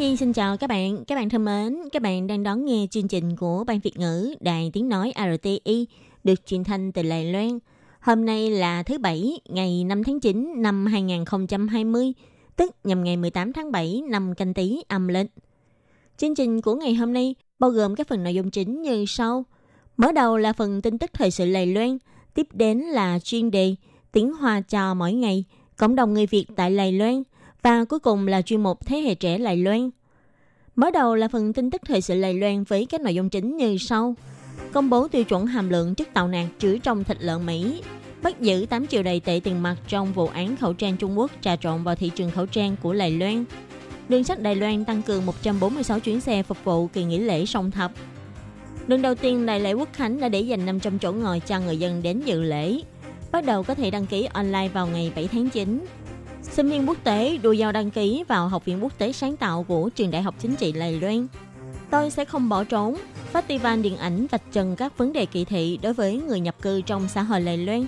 [0.00, 3.08] Nhi xin chào các bạn, các bạn thân mến, các bạn đang đón nghe chương
[3.08, 5.86] trình của Ban Việt ngữ Đài Tiếng Nói RTI
[6.24, 7.58] được truyền thanh từ Lài Loan.
[8.00, 12.12] Hôm nay là thứ Bảy, ngày 5 tháng 9 năm 2020,
[12.56, 15.30] tức nhằm ngày 18 tháng 7 năm canh tí âm lịch.
[16.16, 19.44] Chương trình của ngày hôm nay bao gồm các phần nội dung chính như sau.
[19.96, 21.98] Mở đầu là phần tin tức thời sự Lài Loan,
[22.34, 23.74] tiếp đến là chuyên đề
[24.12, 25.44] tiếng Hoa cho mỗi ngày,
[25.76, 27.22] cộng đồng người Việt tại Lài Loan
[27.62, 29.90] và cuối cùng là chuyên mục Thế hệ trẻ Lài Loan.
[30.76, 33.56] Mở đầu là phần tin tức thời sự Lài Loan với các nội dung chính
[33.56, 34.14] như sau.
[34.72, 37.82] Công bố tiêu chuẩn hàm lượng chất tạo nạc chứa trong thịt lợn Mỹ.
[38.22, 41.30] Bắt giữ 8 triệu đầy tệ tiền mặt trong vụ án khẩu trang Trung Quốc
[41.40, 43.44] trà trộn vào thị trường khẩu trang của Lài Loan.
[44.08, 47.70] Đường sắt Đài Loan tăng cường 146 chuyến xe phục vụ kỳ nghỉ lễ song
[47.70, 47.92] thập.
[48.86, 51.76] Lần đầu tiên đại lễ Quốc Khánh đã để dành 500 chỗ ngồi cho người
[51.78, 52.80] dân đến dự lễ.
[53.32, 55.86] Bắt đầu có thể đăng ký online vào ngày 7 tháng 9.
[56.50, 59.64] Sinh viên quốc tế đua nhau đăng ký vào Học viện Quốc tế Sáng tạo
[59.68, 61.26] của Trường Đại học Chính trị Lầy Loan.
[61.90, 62.96] Tôi sẽ không bỏ trốn.
[63.32, 66.80] Festival điện ảnh vạch trần các vấn đề kỳ thị đối với người nhập cư
[66.80, 67.86] trong xã hội Lầy Loan.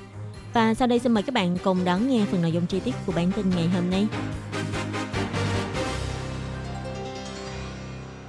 [0.53, 2.95] Và sau đây xin mời các bạn cùng đón nghe phần nội dung chi tiết
[3.07, 4.07] của bản tin ngày hôm nay.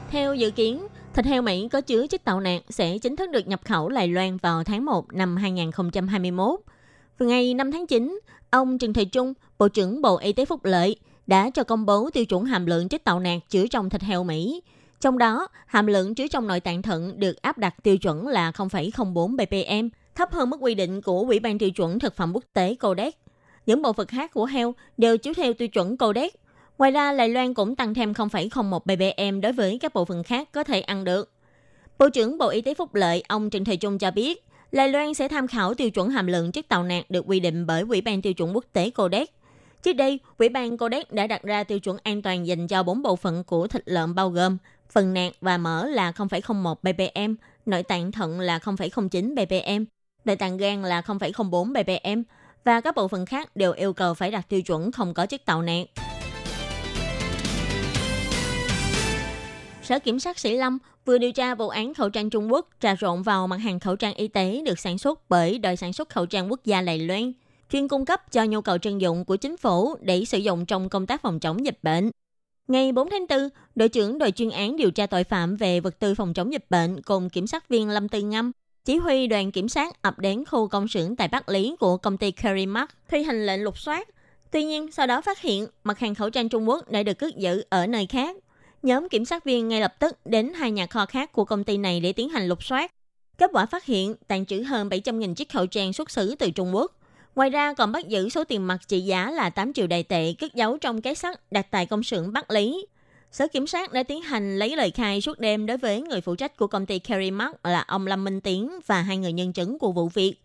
[0.10, 3.48] Theo dự kiến, thịt heo Mỹ có chứa chất tạo nạc sẽ chính thức được
[3.48, 6.60] nhập khẩu Lài Loan vào tháng 1 năm 2021.
[7.18, 8.20] Từ ngày 5 tháng 9,
[8.54, 10.96] ông Trần Thầy Trung, Bộ trưởng Bộ Y tế Phúc Lợi,
[11.28, 14.24] đã cho công bố tiêu chuẩn hàm lượng chất tạo nạc chứa trong thịt heo
[14.24, 14.62] Mỹ.
[15.02, 18.52] Trong đó, hàm lượng chứa trong nội tạng thận được áp đặt tiêu chuẩn là
[18.52, 22.44] 0,04 ppm, thấp hơn mức quy định của Ủy ban tiêu chuẩn thực phẩm quốc
[22.54, 23.14] tế Codex.
[23.66, 26.32] Những bộ phận khác của heo đều chiếu theo tiêu chuẩn Codex.
[26.78, 30.50] Ngoài ra, Đài Loan cũng tăng thêm 0,01 ppm đối với các bộ phận khác
[30.52, 31.32] có thể ăn được.
[32.00, 35.14] Bộ trưởng Bộ Y tế Phúc Lợi, ông Trần Thời Trung cho biết, Đài Loan
[35.14, 38.02] sẽ tham khảo tiêu chuẩn hàm lượng chất tạo nạc được quy định bởi Ủy
[38.02, 39.28] ban tiêu chuẩn quốc tế Codex.
[39.84, 43.02] Trước đây, Ủy ban Codex đã đặt ra tiêu chuẩn an toàn dành cho bốn
[43.02, 44.58] bộ phận của thịt lợn bao gồm
[44.90, 47.34] phần nạc và mỡ là 0,01 ppm,
[47.66, 49.84] nội tạng thận là 0,09 ppm,
[50.26, 52.22] nội tạng gan là 0,04 ppm
[52.64, 55.46] và các bộ phận khác đều yêu cầu phải đạt tiêu chuẩn không có chất
[55.46, 56.13] tạo nạc.
[59.84, 62.96] Sở Kiểm sát Sĩ Lâm vừa điều tra vụ án khẩu trang Trung Quốc trà
[62.96, 66.10] trộn vào mặt hàng khẩu trang y tế được sản xuất bởi đội sản xuất
[66.10, 67.34] khẩu trang quốc gia Đài Loan,
[67.72, 70.90] chuyên cung cấp cho nhu cầu trân dụng của chính phủ để sử dụng trong
[70.90, 72.12] công tác phòng chống dịch bệnh.
[72.68, 76.00] Ngày 4 tháng 4, đội trưởng đội chuyên án điều tra tội phạm về vật
[76.00, 78.52] tư phòng chống dịch bệnh cùng kiểm sát viên Lâm Tư Ngâm
[78.86, 82.18] chỉ huy đoàn kiểm sát ập đến khu công xưởng tại Bắc Lý của công
[82.18, 84.08] ty Carimax thi hành lệnh lục soát.
[84.52, 87.38] Tuy nhiên, sau đó phát hiện mặt hàng khẩu trang Trung Quốc đã được cất
[87.38, 88.38] giữ ở nơi khác
[88.84, 91.78] nhóm kiểm sát viên ngay lập tức đến hai nhà kho khác của công ty
[91.78, 92.92] này để tiến hành lục soát.
[93.38, 96.76] Kết quả phát hiện tàn trữ hơn 700.000 chiếc khẩu trang xuất xứ từ Trung
[96.76, 97.00] Quốc.
[97.36, 100.34] Ngoài ra còn bắt giữ số tiền mặt trị giá là 8 triệu đài tệ
[100.40, 102.86] cất giấu trong cái sắt đặt tại công xưởng Bắc Lý.
[103.32, 106.36] Sở kiểm sát đã tiến hành lấy lời khai suốt đêm đối với người phụ
[106.36, 109.80] trách của công ty Carimax là ông Lâm Minh Tiến và hai người nhân chứng
[109.80, 110.36] của vụ việc.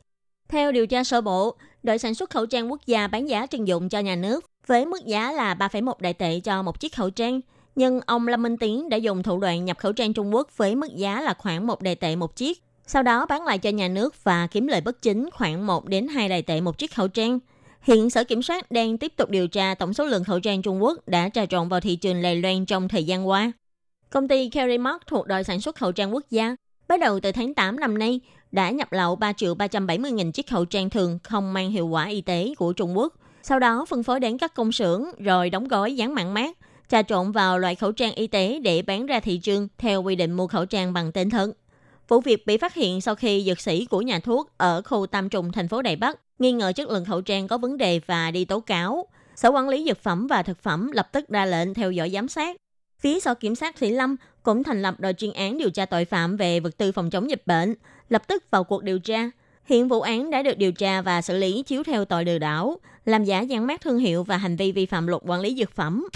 [0.48, 3.68] Theo điều tra sơ bộ, đội sản xuất khẩu trang quốc gia bán giá trưng
[3.68, 7.10] dụng cho nhà nước với mức giá là 3,1 đại tệ cho một chiếc khẩu
[7.10, 7.40] trang–
[7.78, 10.74] nhưng ông Lâm Minh Tiến đã dùng thủ đoạn nhập khẩu trang Trung Quốc với
[10.74, 13.88] mức giá là khoảng 1 đài tệ một chiếc, sau đó bán lại cho nhà
[13.88, 17.08] nước và kiếm lợi bất chính khoảng 1 đến 2 đài tệ một chiếc khẩu
[17.08, 17.38] trang.
[17.82, 20.82] Hiện Sở Kiểm soát đang tiếp tục điều tra tổng số lượng khẩu trang Trung
[20.82, 23.52] Quốc đã trà trộn vào thị trường Lài Loan trong thời gian qua.
[24.10, 26.56] Công ty Kerrymark thuộc đội sản xuất khẩu trang quốc gia,
[26.88, 28.20] bắt đầu từ tháng 8 năm nay,
[28.52, 32.08] đã nhập lậu 3 triệu 370 nghìn chiếc khẩu trang thường không mang hiệu quả
[32.08, 33.14] y tế của Trung Quốc.
[33.42, 36.56] Sau đó phân phối đến các công xưởng rồi đóng gói dán mảng mát
[36.88, 40.16] trà trộn vào loại khẩu trang y tế để bán ra thị trường theo quy
[40.16, 41.52] định mua khẩu trang bằng tên thật.
[42.08, 45.28] Vụ việc bị phát hiện sau khi dược sĩ của nhà thuốc ở khu Tam
[45.28, 48.30] Trùng, thành phố Đài Bắc nghi ngờ chất lượng khẩu trang có vấn đề và
[48.30, 49.06] đi tố cáo.
[49.36, 52.28] Sở Quản lý Dược phẩm và Thực phẩm lập tức ra lệnh theo dõi giám
[52.28, 52.56] sát.
[53.00, 56.04] Phía Sở Kiểm sát Thủy Lâm cũng thành lập đội chuyên án điều tra tội
[56.04, 57.74] phạm về vật tư phòng chống dịch bệnh,
[58.08, 59.30] lập tức vào cuộc điều tra.
[59.64, 62.76] Hiện vụ án đã được điều tra và xử lý chiếu theo tội lừa đảo,
[63.04, 65.70] làm giả nhãn mát thương hiệu và hành vi vi phạm luật quản lý dược
[65.70, 66.08] phẩm.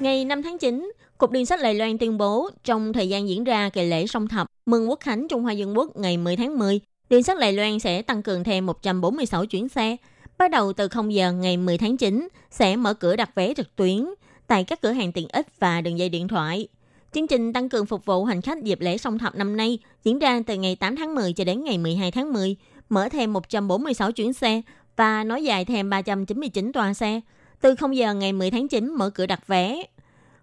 [0.00, 3.44] Ngày 5 tháng 9, Cục Đường sắt Đài Loan tuyên bố trong thời gian diễn
[3.44, 6.58] ra kỳ lễ song thập mừng Quốc khánh Trung Hoa Dân Quốc ngày 10 tháng
[6.58, 9.96] 10, Đường sắt Đài Loan sẽ tăng cường thêm 146 chuyến xe,
[10.38, 13.76] Bắt đầu từ 0 giờ ngày 10 tháng 9 sẽ mở cửa đặt vé trực
[13.76, 14.06] tuyến
[14.46, 16.68] tại các cửa hàng tiện ích và đường dây điện thoại.
[17.12, 20.18] Chương trình tăng cường phục vụ hành khách dịp lễ song thập năm nay diễn
[20.18, 22.56] ra từ ngày 8 tháng 10 cho đến ngày 12 tháng 10,
[22.88, 24.62] mở thêm 146 chuyến xe
[24.96, 27.20] và nối dài thêm 399 toa xe.
[27.60, 29.82] Từ 0 giờ ngày 10 tháng 9 mở cửa đặt vé.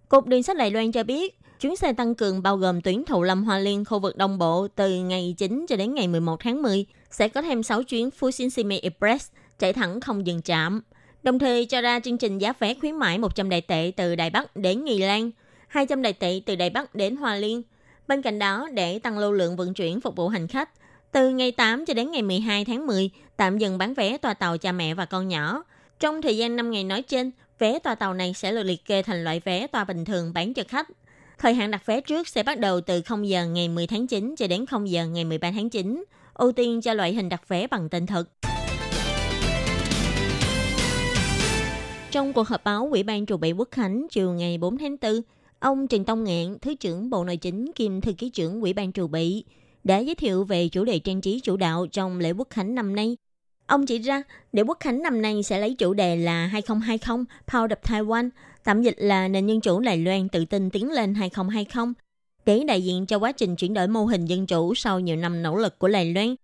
[0.10, 3.24] Cục Đường sắt Đài Loan cho biết, chuyến xe tăng cường bao gồm tuyến Thụ
[3.24, 6.62] Lâm Hoa Liên khu vực Đông Bộ từ ngày 9 cho đến ngày 11 tháng
[6.62, 10.82] 10 sẽ có thêm 6 chuyến Fujinsimi Express chạy thẳng không dừng trạm.
[11.24, 14.30] Đồng thời cho ra chương trình giá vé khuyến mãi 100 đại tệ từ Đài
[14.30, 15.32] Bắc đến Nghi Lan,
[15.68, 17.62] 200 đại tệ từ Đài Bắc đến Hoa Liên.
[18.08, 20.70] Bên cạnh đó, để tăng lưu lượng vận chuyển phục vụ hành khách,
[21.12, 24.58] từ ngày 8 cho đến ngày 12 tháng 10, tạm dừng bán vé toa tàu
[24.58, 25.64] cha mẹ và con nhỏ.
[26.00, 29.04] Trong thời gian 5 ngày nói trên, vé toa tàu này sẽ được liệt kê
[29.04, 30.88] thành loại vé toa bình thường bán cho khách.
[31.38, 34.36] Thời hạn đặt vé trước sẽ bắt đầu từ 0 giờ ngày 10 tháng 9
[34.38, 36.04] cho đến 0 giờ ngày 13 tháng 9,
[36.34, 38.24] ưu tiên cho loại hình đặt vé bằng tên thật
[42.12, 45.22] Trong cuộc họp báo Ủy ban chủ bị Quốc Khánh chiều ngày 4 tháng 4,
[45.60, 48.92] ông Trần Tông Ngạn, Thứ trưởng Bộ Nội chính kiêm Thư ký trưởng Ủy ban
[48.92, 49.44] chủ bị,
[49.84, 52.96] đã giới thiệu về chủ đề trang trí chủ đạo trong lễ Quốc Khánh năm
[52.96, 53.18] nay.
[53.74, 57.68] Ông chỉ ra, để Quốc Khánh năm nay sẽ lấy chủ đề là 2020 Power
[57.68, 58.30] of Taiwan,
[58.64, 61.94] tạm dịch là nền dân chủ Đài Loan tự tin tiến lên 2020,
[62.46, 65.44] để đại diện cho quá trình chuyển đổi mô hình dân chủ sau nhiều năm
[65.44, 66.36] nỗ lực của Đài Loan,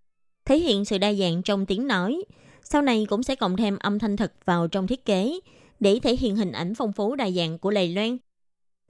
[0.45, 2.23] thể hiện sự đa dạng trong tiếng nói.
[2.63, 5.39] Sau này cũng sẽ cộng thêm âm thanh thật vào trong thiết kế,
[5.79, 8.17] để thể hiện hình ảnh phong phú đa dạng của Đài Loan.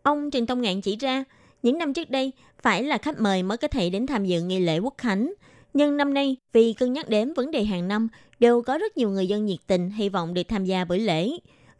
[0.03, 1.23] Ông Trình Tông Ngạn chỉ ra,
[1.63, 2.31] những năm trước đây
[2.61, 5.33] phải là khách mời mới có thể đến tham dự nghi lễ quốc khánh.
[5.73, 8.07] Nhưng năm nay, vì cân nhắc đến vấn đề hàng năm,
[8.39, 11.29] đều có rất nhiều người dân nhiệt tình hy vọng được tham gia buổi lễ.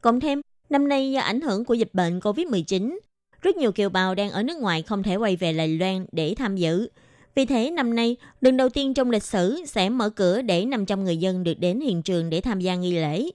[0.02, 2.98] Cộng thêm, năm nay do ảnh hưởng của dịch bệnh COVID-19,
[3.42, 6.36] rất nhiều kiều bào đang ở nước ngoài không thể quay về Đài Loan để
[6.38, 6.90] tham dự.
[7.36, 11.04] Vì thế năm nay, lần đầu tiên trong lịch sử sẽ mở cửa để 500
[11.04, 13.30] người dân được đến hiện trường để tham gia nghi lễ.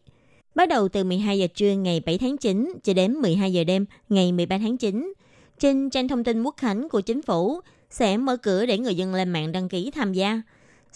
[0.54, 3.86] Bắt đầu từ 12 giờ trưa ngày 7 tháng 9 cho đến 12 giờ đêm
[4.08, 5.12] ngày 13 tháng 9,
[5.58, 7.60] trên trang thông tin quốc khánh của chính phủ
[7.90, 10.42] sẽ mở cửa để người dân lên mạng đăng ký tham gia.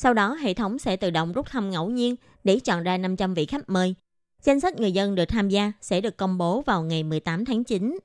[0.00, 3.34] Sau đó, hệ thống sẽ tự động rút thăm ngẫu nhiên để chọn ra 500
[3.34, 3.94] vị khách mời.
[4.42, 7.64] Danh sách người dân được tham gia sẽ được công bố vào ngày 18 tháng
[7.64, 7.98] 9.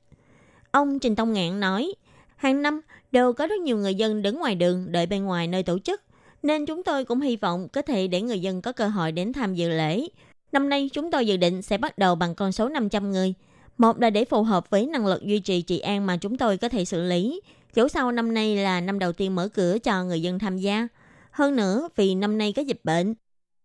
[0.72, 1.94] Ông Trình Tông Ngạn nói,
[2.36, 2.82] hàng năm
[3.12, 6.02] đều có rất nhiều người dân đứng ngoài đường đợi bên ngoài nơi tổ chức,
[6.44, 9.34] nên chúng tôi cũng hy vọng có thể để người dân có cơ hội đến
[9.34, 10.08] tham dự lễ.
[10.52, 13.34] Năm nay chúng tôi dự định sẽ bắt đầu bằng con số 500 người.
[13.78, 16.58] Một là để phù hợp với năng lực duy trì trị an mà chúng tôi
[16.58, 17.42] có thể xử lý.
[17.74, 20.88] Dẫu sau năm nay là năm đầu tiên mở cửa cho người dân tham gia.
[21.34, 23.14] Hơn nữa, vì năm nay có dịch bệnh,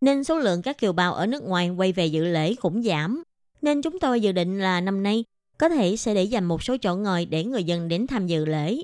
[0.01, 3.23] nên số lượng các kiều bào ở nước ngoài quay về dự lễ cũng giảm.
[3.63, 5.25] Nên chúng tôi dự định là năm nay
[5.59, 8.45] có thể sẽ để dành một số chỗ ngồi để người dân đến tham dự
[8.45, 8.83] lễ.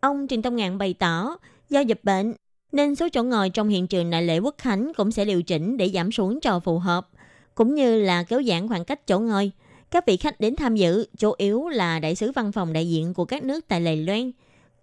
[0.00, 1.36] Ông Trình Tông Ngạn bày tỏ,
[1.70, 2.34] do dịch bệnh
[2.72, 5.76] nên số chỗ ngồi trong hiện trường đại lễ quốc khánh cũng sẽ điều chỉnh
[5.76, 7.08] để giảm xuống cho phù hợp,
[7.54, 9.50] cũng như là kéo giãn khoảng cách chỗ ngồi.
[9.90, 13.14] Các vị khách đến tham dự chủ yếu là đại sứ văn phòng đại diện
[13.14, 14.30] của các nước tại Lầy Loan.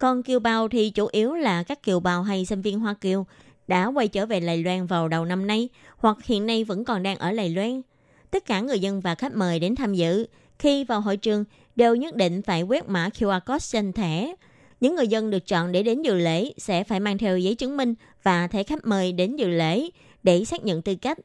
[0.00, 3.26] Còn kiều bào thì chủ yếu là các kiều bào hay sinh viên Hoa Kiều
[3.68, 7.02] đã quay trở về Lài Loan vào đầu năm nay hoặc hiện nay vẫn còn
[7.02, 7.82] đang ở Lài Loan.
[8.30, 10.26] Tất cả người dân và khách mời đến tham dự
[10.58, 11.44] khi vào hội trường
[11.76, 14.34] đều nhất định phải quét mã QR code trên thẻ.
[14.80, 17.76] Những người dân được chọn để đến dự lễ sẽ phải mang theo giấy chứng
[17.76, 19.90] minh và thẻ khách mời đến dự lễ
[20.22, 21.18] để xác nhận tư cách.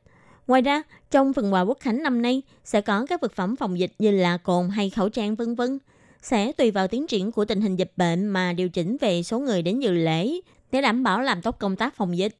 [0.47, 0.81] Ngoài ra,
[1.11, 4.11] trong phần quà quốc khánh năm nay sẽ có các vật phẩm phòng dịch như
[4.11, 5.79] là cồn hay khẩu trang vân vân.
[6.27, 9.39] Sẽ tùy vào tiến triển của tình hình dịch bệnh mà điều chỉnh về số
[9.39, 10.29] người đến dự lễ
[10.71, 12.37] để đảm bảo làm tốt công tác phòng dịch.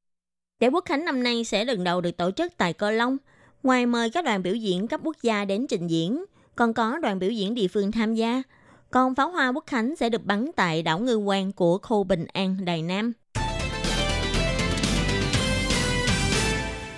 [0.59, 3.17] Lễ quốc khánh năm nay sẽ lần đầu được tổ chức tại Cơ Long.
[3.63, 6.25] Ngoài mời các đoàn biểu diễn cấp quốc gia đến trình diễn,
[6.55, 8.43] còn có đoàn biểu diễn địa phương tham gia.
[8.91, 12.25] Còn pháo hoa quốc khánh sẽ được bắn tại đảo Ngư Quan của khu Bình
[12.33, 13.13] An, Đài Nam.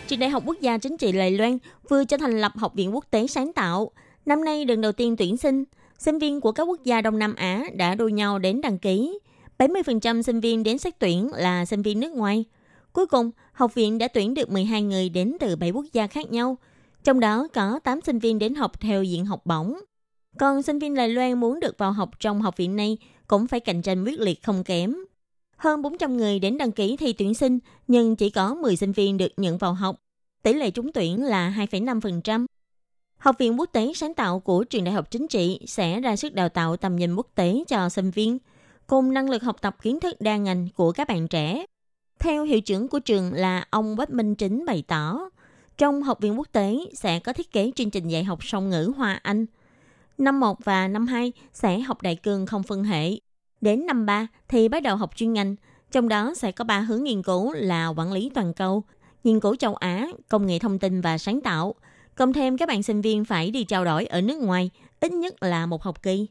[0.08, 1.58] Trường Đại học Quốc gia Chính trị Đài Loan
[1.90, 3.92] vừa cho thành lập Học viện Quốc tế Sáng tạo.
[4.26, 5.64] Năm nay lần đầu tiên tuyển sinh,
[5.98, 9.20] sinh viên của các quốc gia Đông Nam Á đã đua nhau đến đăng ký.
[9.58, 12.46] 70% sinh viên đến xét tuyển là sinh viên nước ngoài.
[12.94, 16.32] Cuối cùng, học viện đã tuyển được 12 người đến từ 7 quốc gia khác
[16.32, 16.58] nhau.
[17.04, 19.80] Trong đó có 8 sinh viên đến học theo diện học bổng.
[20.40, 23.60] Còn sinh viên Đài Loan muốn được vào học trong học viện này cũng phải
[23.60, 24.96] cạnh tranh quyết liệt không kém.
[25.58, 29.18] Hơn 400 người đến đăng ký thi tuyển sinh, nhưng chỉ có 10 sinh viên
[29.18, 29.96] được nhận vào học.
[30.44, 32.46] Tỷ lệ trúng tuyển là 2,5%.
[33.18, 36.34] Học viện quốc tế sáng tạo của trường đại học chính trị sẽ ra sức
[36.34, 38.38] đào tạo tầm nhìn quốc tế cho sinh viên,
[38.88, 41.66] cùng năng lực học tập kiến thức đa ngành của các bạn trẻ.
[42.20, 45.20] Theo hiệu trưởng của trường là ông Quách Minh Chính bày tỏ,
[45.78, 48.92] trong học viện quốc tế sẽ có thiết kế chương trình dạy học song ngữ
[48.98, 49.46] Hoa Anh.
[50.18, 53.12] Năm 1 và năm 2 sẽ học đại cương không phân hệ.
[53.62, 55.56] Đến năm 3 thì bắt đầu học chuyên ngành,
[55.92, 58.84] trong đó sẽ có ba hướng nghiên cứu là quản lý toàn cầu,
[59.24, 61.76] nghiên cứu châu Á, công nghệ thông tin và sáng tạo.
[62.18, 64.70] Cộng thêm các bạn sinh viên phải đi trao đổi ở nước ngoài,
[65.00, 66.28] ít nhất là một học kỳ.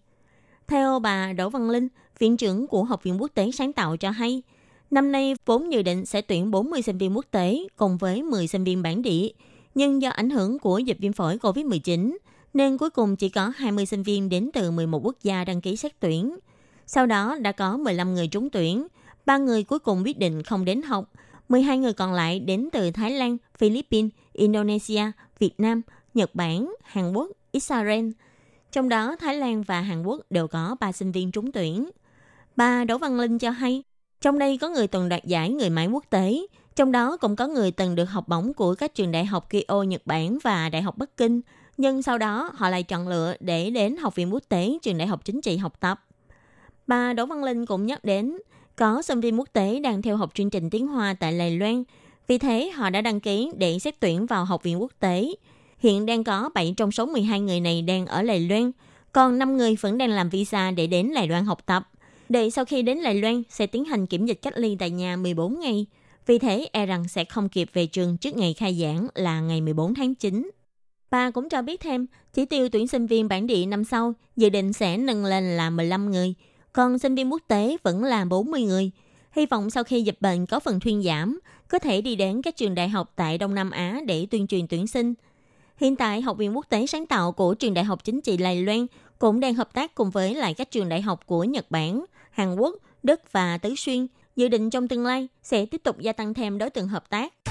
[0.67, 1.89] Theo bà Đỗ Văn Linh,
[2.19, 4.43] viện trưởng của Học viện Quốc tế Sáng tạo cho hay,
[4.91, 8.47] năm nay vốn dự định sẽ tuyển 40 sinh viên quốc tế cùng với 10
[8.47, 9.29] sinh viên bản địa.
[9.75, 12.17] Nhưng do ảnh hưởng của dịch viêm phổi COVID-19,
[12.55, 15.77] nên cuối cùng chỉ có 20 sinh viên đến từ 11 quốc gia đăng ký
[15.77, 16.37] xét tuyển.
[16.87, 18.87] Sau đó đã có 15 người trúng tuyển,
[19.27, 21.11] ba người cuối cùng quyết định không đến học,
[21.49, 25.03] 12 người còn lại đến từ Thái Lan, Philippines, Indonesia,
[25.39, 25.83] Việt Nam,
[26.15, 28.11] Nhật Bản, Hàn Quốc, Israel.
[28.73, 31.91] Trong đó Thái Lan và Hàn Quốc đều có 3 sinh viên trúng tuyển.
[32.57, 33.83] Bà Đỗ Văn Linh cho hay,
[34.21, 37.47] trong đây có người từng đoạt giải người máy quốc tế, trong đó cũng có
[37.47, 40.83] người từng được học bổng của các trường đại học Kyoto Nhật Bản và Đại
[40.83, 41.41] học Bắc Kinh,
[41.77, 45.07] nhưng sau đó họ lại chọn lựa để đến Học viện Quốc tế Trường Đại
[45.07, 46.05] học Chính trị học tập.
[46.87, 48.39] Bà Đỗ Văn Linh cũng nhắc đến,
[48.77, 51.85] có sinh viên quốc tế đang theo học chương trình tiếng Hoa tại Đài Loan,
[52.29, 55.35] vì thế họ đã đăng ký để xét tuyển vào Học viện Quốc tế.
[55.79, 58.73] Hiện đang có 7 trong số 12 người này đang ở Đài Loan,
[59.13, 61.89] còn 5 người vẫn đang làm visa để đến Đài Loan học tập.
[62.29, 65.17] Để sau khi đến Đài Loan sẽ tiến hành kiểm dịch cách ly tại nhà
[65.17, 65.87] 14 ngày.
[66.27, 69.61] Vì thế e rằng sẽ không kịp về trường trước ngày khai giảng là ngày
[69.61, 70.51] 14 tháng 9.
[71.11, 74.49] Bà cũng cho biết thêm, chỉ tiêu tuyển sinh viên bản địa năm sau dự
[74.49, 76.35] định sẽ nâng lên là 15 người,
[76.77, 78.91] còn sinh viên quốc tế vẫn là 40 người.
[79.33, 82.57] Hy vọng sau khi dịch bệnh có phần thuyên giảm, có thể đi đến các
[82.57, 85.15] trường đại học tại Đông Nam Á để tuyên truyền tuyển sinh.
[85.77, 88.63] Hiện tại, Học viện Quốc tế sáng tạo của Trường Đại học Chính trị Lài
[88.63, 88.87] Loan
[89.19, 92.57] cũng đang hợp tác cùng với lại các trường đại học của Nhật Bản, Hàn
[92.57, 94.07] Quốc, Đức và Tứ Xuyên,
[94.37, 97.46] dự định trong tương lai sẽ tiếp tục gia tăng thêm đối tượng hợp tác.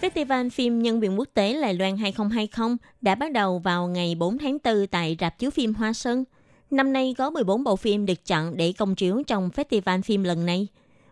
[0.00, 4.38] Festival phim Nhân quyền quốc tế Đài Loan 2020 đã bắt đầu vào ngày 4
[4.38, 6.24] tháng 4 tại rạp chiếu phim Hoa Sơn.
[6.70, 10.46] Năm nay có 14 bộ phim được chọn để công chiếu trong Festival phim lần
[10.46, 10.66] này.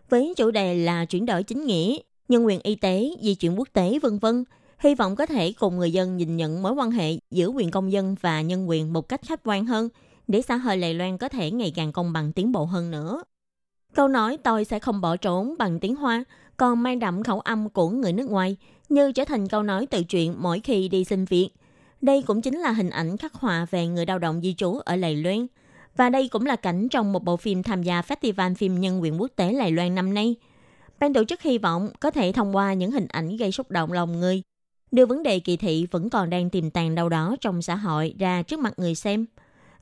[0.09, 1.97] Với chủ đề là chuyển đổi chính nghĩa,
[2.29, 4.43] nhân quyền y tế, di chuyển quốc tế, vân vân.
[4.79, 7.91] Hy vọng có thể cùng người dân nhìn nhận mối quan hệ giữa quyền công
[7.91, 9.89] dân và nhân quyền một cách khách quan hơn,
[10.27, 13.23] để xã hội Đài Loan có thể ngày càng công bằng tiến bộ hơn nữa.
[13.93, 16.23] Câu nói tôi sẽ không bỏ trốn bằng tiếng Hoa,
[16.57, 18.57] còn mang đậm khẩu âm của người nước ngoài,
[18.89, 21.49] như trở thành câu nói tự truyện mỗi khi đi xin việc.
[22.01, 24.95] Đây cũng chính là hình ảnh khắc họa về người lao động di trú ở
[24.95, 25.47] Lài Loan.
[25.97, 29.21] Và đây cũng là cảnh trong một bộ phim tham gia Festival phim nhân quyền
[29.21, 30.35] quốc tế Lài Loan năm nay.
[30.99, 33.91] Ban tổ chức hy vọng có thể thông qua những hình ảnh gây xúc động
[33.91, 34.41] lòng người,
[34.91, 38.15] đưa vấn đề kỳ thị vẫn còn đang tiềm tàng đâu đó trong xã hội
[38.19, 39.25] ra trước mặt người xem.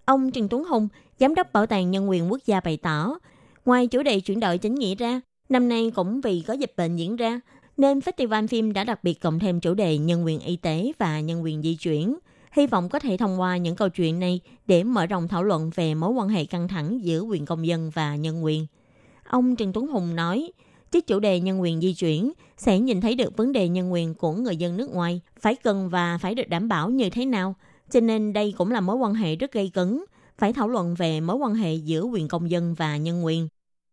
[0.05, 0.87] Ông Trần Tuấn Hùng,
[1.19, 3.19] Giám đốc Bảo tàng Nhân quyền Quốc gia bày tỏ,
[3.65, 6.95] ngoài chủ đề chuyển đổi chính nghĩa ra, năm nay cũng vì có dịch bệnh
[6.95, 7.39] diễn ra,
[7.77, 11.19] nên Festival phim đã đặc biệt cộng thêm chủ đề nhân quyền y tế và
[11.19, 12.17] nhân quyền di chuyển.
[12.51, 15.71] Hy vọng có thể thông qua những câu chuyện này để mở rộng thảo luận
[15.75, 18.67] về mối quan hệ căng thẳng giữa quyền công dân và nhân quyền.
[19.29, 20.51] Ông Trần Tuấn Hùng nói,
[20.91, 24.13] chiếc chủ đề nhân quyền di chuyển sẽ nhìn thấy được vấn đề nhân quyền
[24.13, 27.55] của người dân nước ngoài phải cần và phải được đảm bảo như thế nào.
[27.91, 30.03] Cho nên đây cũng là mối quan hệ rất gây cấn,
[30.37, 33.47] phải thảo luận về mối quan hệ giữa quyền công dân và nhân quyền.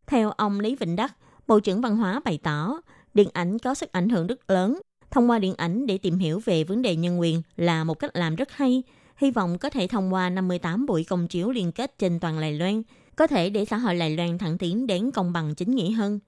[0.06, 2.80] Theo ông Lý Vĩnh Đắc, Bộ trưởng Văn hóa bày tỏ,
[3.14, 4.80] điện ảnh có sức ảnh hưởng rất lớn.
[5.10, 8.16] Thông qua điện ảnh để tìm hiểu về vấn đề nhân quyền là một cách
[8.16, 8.82] làm rất hay.
[9.16, 12.52] Hy vọng có thể thông qua 58 buổi công chiếu liên kết trên toàn Đài
[12.52, 12.82] Loan,
[13.16, 16.18] có thể để xã hội Đài Loan thẳng tiến đến công bằng chính nghĩa hơn.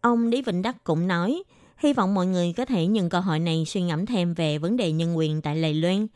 [0.00, 1.42] Ông Lý Vĩnh Đắc cũng nói,
[1.76, 4.76] hy vọng mọi người có thể nhận cơ hội này suy ngẫm thêm về vấn
[4.76, 6.06] đề nhân quyền tại Đài Loan.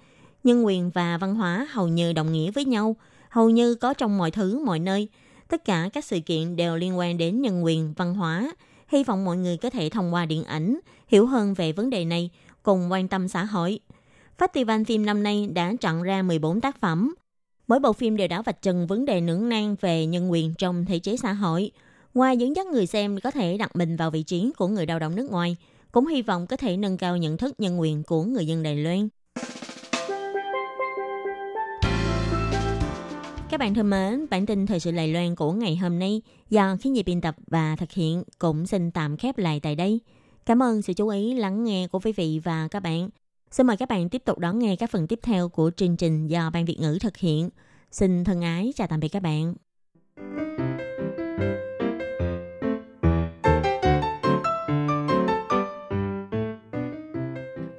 [0.45, 2.97] Nhân quyền và văn hóa hầu như đồng nghĩa với nhau,
[3.31, 5.09] hầu như có trong mọi thứ, mọi nơi.
[5.49, 8.53] Tất cả các sự kiện đều liên quan đến nhân quyền, văn hóa,
[8.89, 12.05] hy vọng mọi người có thể thông qua điện ảnh hiểu hơn về vấn đề
[12.05, 12.31] này,
[12.63, 13.81] cùng quan tâm xã hội.
[14.39, 17.15] Festival phim năm nay đã chọn ra 14 tác phẩm.
[17.69, 20.85] Mỗi bộ phim đều đã vạch trần vấn đề nưỡng nan về nhân quyền trong
[20.85, 21.71] thể chế xã hội.
[22.15, 24.99] Ngoài dẫn dắt người xem có thể đặt mình vào vị trí của người lao
[24.99, 25.57] động nước ngoài,
[25.93, 28.77] cũng hy vọng có thể nâng cao nhận thức nhân quyền của người dân Đài
[28.77, 29.09] Loan.
[33.57, 36.77] Các bạn thân mến, bản tin thời sự Lài Loan của ngày hôm nay do
[36.81, 40.01] khiến nhi biên tập và thực hiện cũng xin tạm khép lại tại đây.
[40.47, 43.09] Cảm ơn sự chú ý lắng nghe của quý vị và các bạn.
[43.51, 46.27] Xin mời các bạn tiếp tục đón nghe các phần tiếp theo của chương trình
[46.27, 47.51] do Ban Việt ngữ thực hiện.
[47.91, 49.55] Xin thân ái chào tạm biệt các bạn.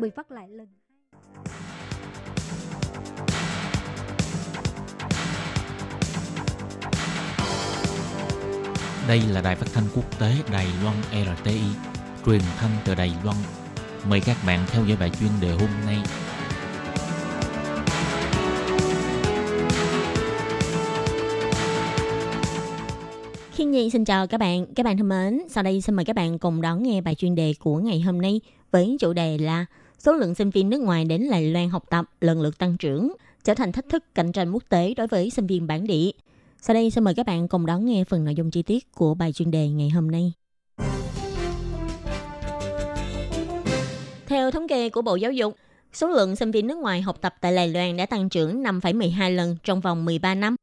[0.00, 0.66] Buổi phát lại lần
[9.08, 10.96] Đây là đài phát thanh quốc tế Đài Loan
[11.36, 11.60] RTI,
[12.26, 13.36] truyền thanh từ Đài Loan.
[14.08, 15.98] Mời các bạn theo dõi bài chuyên đề hôm nay.
[23.52, 25.42] Khiên Nhi xin chào các bạn, các bạn thân mến.
[25.48, 28.20] Sau đây xin mời các bạn cùng đón nghe bài chuyên đề của ngày hôm
[28.20, 28.40] nay
[28.70, 29.66] với chủ đề là
[30.00, 33.12] số lượng sinh viên nước ngoài đến Đài Loan học tập lần lượt tăng trưởng,
[33.44, 36.10] trở thành thách thức cạnh tranh quốc tế đối với sinh viên bản địa.
[36.60, 39.14] Sau đây xin mời các bạn cùng đón nghe phần nội dung chi tiết của
[39.14, 40.32] bài chuyên đề ngày hôm nay.
[44.26, 45.56] Theo thống kê của Bộ Giáo dục,
[45.92, 49.34] số lượng sinh viên nước ngoài học tập tại Đài Loan đã tăng trưởng 5,12
[49.34, 50.56] lần trong vòng 13 năm.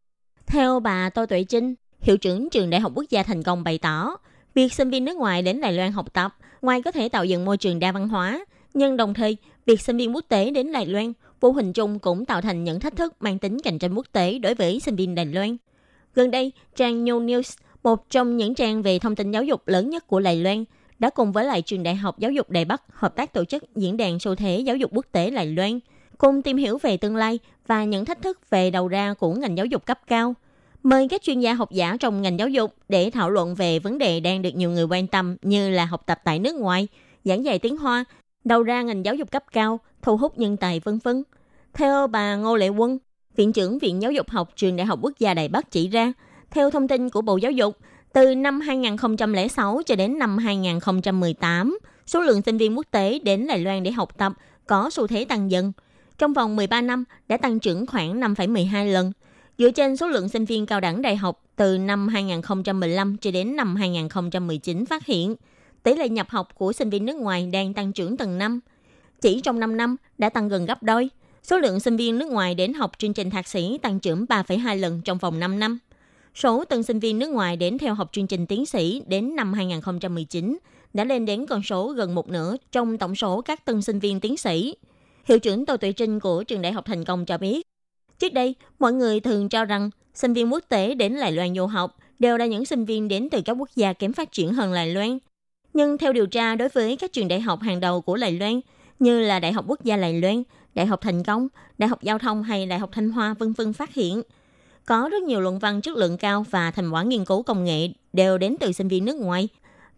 [0.45, 3.77] Theo bà Tô Tuệ Trinh, hiệu trưởng trường Đại học Quốc gia Thành Công bày
[3.77, 4.15] tỏ,
[4.53, 7.45] việc sinh viên nước ngoài đến Đài Loan học tập, ngoài có thể tạo dựng
[7.45, 10.85] môi trường đa văn hóa, nhưng đồng thời, việc sinh viên quốc tế đến Đài
[10.85, 14.07] Loan vô hình chung cũng tạo thành những thách thức mang tính cạnh tranh quốc
[14.11, 15.57] tế đối với sinh viên Đài Loan.
[16.15, 19.89] Gần đây, trang New News, một trong những trang về thông tin giáo dục lớn
[19.89, 20.63] nhất của Đài Loan,
[20.99, 23.75] đã cùng với lại trường đại học giáo dục Đài Bắc hợp tác tổ chức
[23.75, 25.79] diễn đàn xu thế giáo dục quốc tế Đài Loan,
[26.17, 29.57] cùng tìm hiểu về tương lai và những thách thức về đầu ra của ngành
[29.57, 30.33] giáo dục cấp cao.
[30.83, 33.97] Mời các chuyên gia học giả trong ngành giáo dục để thảo luận về vấn
[33.97, 36.87] đề đang được nhiều người quan tâm như là học tập tại nước ngoài,
[37.23, 38.05] giảng dạy tiếng Hoa,
[38.47, 41.23] đầu ra ngành giáo dục cấp cao, thu hút nhân tài vân vân.
[41.73, 42.97] Theo bà Ngô Lệ Quân,
[43.35, 46.13] Viện trưởng Viện Giáo dục học Trường Đại học Quốc gia Đài Bắc chỉ ra,
[46.51, 47.77] theo thông tin của Bộ Giáo dục,
[48.13, 53.59] từ năm 2006 cho đến năm 2018, số lượng sinh viên quốc tế đến Đài
[53.59, 54.33] Loan để học tập
[54.67, 55.71] có xu thế tăng dần.
[56.17, 59.11] Trong vòng 13 năm đã tăng trưởng khoảng 5,12 lần.
[59.57, 63.55] Dựa trên số lượng sinh viên cao đẳng đại học từ năm 2015 cho đến
[63.55, 65.35] năm 2019 phát hiện,
[65.87, 68.59] tỷ lệ nhập học của sinh viên nước ngoài đang tăng trưởng từng năm.
[69.21, 71.09] Chỉ trong 5 năm đã tăng gần gấp đôi.
[71.43, 74.79] Số lượng sinh viên nước ngoài đến học chương trình thạc sĩ tăng trưởng 3,2
[74.79, 75.79] lần trong vòng 5 năm.
[76.35, 79.53] Số tân sinh viên nước ngoài đến theo học chương trình tiến sĩ đến năm
[79.53, 80.57] 2019
[80.93, 84.19] đã lên đến con số gần một nửa trong tổng số các tân sinh viên
[84.19, 84.75] tiến sĩ.
[85.25, 87.67] Hiệu trưởng Tô Tuệ Trinh của Trường Đại học Thành Công cho biết,
[88.19, 91.65] trước đây, mọi người thường cho rằng sinh viên quốc tế đến Lài Loan du
[91.65, 94.71] học đều là những sinh viên đến từ các quốc gia kém phát triển hơn
[94.71, 95.17] Lài Loan.
[95.77, 98.61] Nhưng theo điều tra đối với các trường đại học hàng đầu của Đài Loan,
[98.99, 100.43] như là Đại học Quốc gia Đài Loan,
[100.75, 103.73] Đại học Thành Công, Đại học Giao thông hay Đại học Thanh Hoa vân vân
[103.73, 104.21] phát hiện–
[104.87, 107.89] có rất nhiều luận văn chất lượng cao và thành quả nghiên cứu công nghệ
[108.13, 109.49] đều đến từ sinh viên nước ngoài.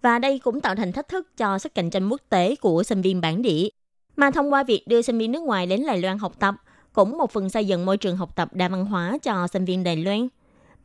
[0.02, 3.02] Và đây cũng tạo thành thách thức cho sức cạnh tranh quốc tế của sinh
[3.02, 3.68] viên bản địa.
[4.15, 6.56] Mà thông qua việc đưa sinh viên nước ngoài đến Đài Loan học tập,
[6.94, 9.84] cũng một phần xây dựng môi trường học tập đa văn hóa cho sinh viên
[9.84, 10.28] Đài Loan.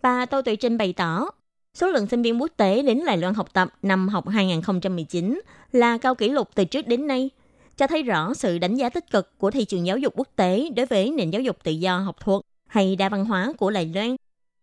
[0.03, 1.31] Bà Tô Tuệ Trinh bày tỏ,
[1.75, 5.41] số lượng sinh viên quốc tế đến Đài Loan học tập năm học 2019
[5.73, 7.31] là cao kỷ lục từ trước đến nay,
[7.77, 10.69] cho thấy rõ sự đánh giá tích cực của thị trường giáo dục quốc tế
[10.77, 13.93] đối với nền giáo dục tự do học thuật hay đa văn hóa của Đài
[13.95, 14.17] Loan.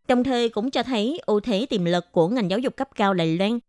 [0.07, 3.13] Đồng thời cũng cho thấy ưu thế tiềm lực của ngành giáo dục cấp cao
[3.13, 3.59] Đài Loan.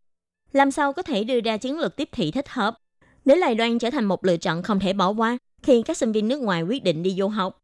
[0.53, 2.77] Làm sao có thể đưa ra chiến lược tiếp thị thích hợp
[3.25, 6.11] để Đài Loan trở thành một lựa chọn không thể bỏ qua khi các sinh
[6.11, 7.59] viên nước ngoài quyết định đi du học.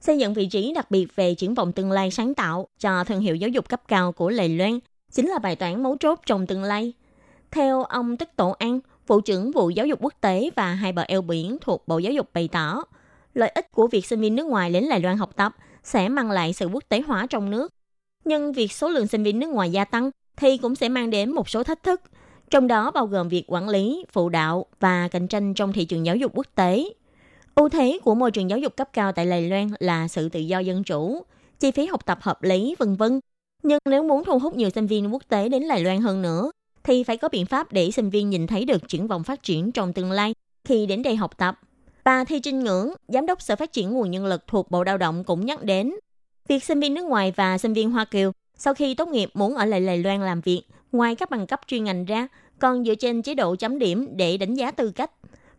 [0.00, 3.20] Xây dựng vị trí đặc biệt về triển vọng tương lai sáng tạo cho thương
[3.20, 4.78] hiệu giáo dục cấp cao của Đài Loan
[5.12, 6.92] chính là bài toán mấu chốt trong tương lai.
[7.50, 11.02] Theo ông Tức Tổ An, Vụ trưởng Vụ Giáo dục Quốc tế và hai bờ
[11.02, 12.84] eo biển thuộc Bộ Giáo dục bày tỏ,
[13.34, 16.30] lợi ích của việc sinh viên nước ngoài đến Đài Loan học tập sẽ mang
[16.30, 17.72] lại sự quốc tế hóa trong nước.
[18.24, 21.32] Nhưng việc số lượng sinh viên nước ngoài gia tăng thì cũng sẽ mang đến
[21.32, 22.00] một số thách thức,
[22.50, 26.06] trong đó bao gồm việc quản lý, phụ đạo và cạnh tranh trong thị trường
[26.06, 26.84] giáo dục quốc tế.
[27.54, 30.40] Ưu thế của môi trường giáo dục cấp cao tại Đài Loan là sự tự
[30.40, 31.22] do dân chủ,
[31.60, 33.20] chi phí học tập hợp lý, vân vân.
[33.62, 36.50] Nhưng nếu muốn thu hút nhiều sinh viên quốc tế đến Đài Loan hơn nữa,
[36.82, 39.72] thì phải có biện pháp để sinh viên nhìn thấy được triển vọng phát triển
[39.72, 41.60] trong tương lai khi đến đây học tập.
[42.04, 44.98] Bà Thi Trinh Ngưỡng, Giám đốc Sở Phát triển Nguồn Nhân lực thuộc Bộ Đào
[44.98, 45.94] động cũng nhắc đến,
[46.48, 49.54] việc sinh viên nước ngoài và sinh viên Hoa Kiều sau khi tốt nghiệp muốn
[49.54, 52.94] ở lại Đài Loan làm việc, ngoài các bằng cấp chuyên ngành ra, còn dựa
[52.94, 55.10] trên chế độ chấm điểm để đánh giá tư cách.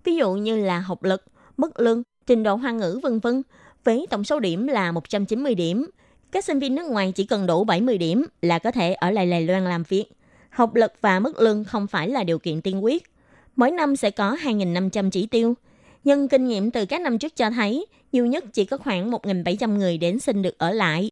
[0.03, 1.23] Ví dụ như là học lực,
[1.57, 3.41] mức lương, trình độ hoa ngữ vân vân,
[3.83, 5.85] với tổng số điểm là 190 điểm.
[6.31, 9.31] Các sinh viên nước ngoài chỉ cần đủ 70 điểm là có thể ở lại
[9.31, 10.05] Đài Loan làm việc.
[10.49, 13.03] Học lực và mức lương không phải là điều kiện tiên quyết.
[13.55, 15.53] Mỗi năm sẽ có 2.500 chỉ tiêu–
[16.03, 19.77] nhưng kinh nghiệm từ các năm trước cho thấy, nhiều nhất chỉ có khoảng 1.700
[19.77, 21.11] người đến xin được ở lại.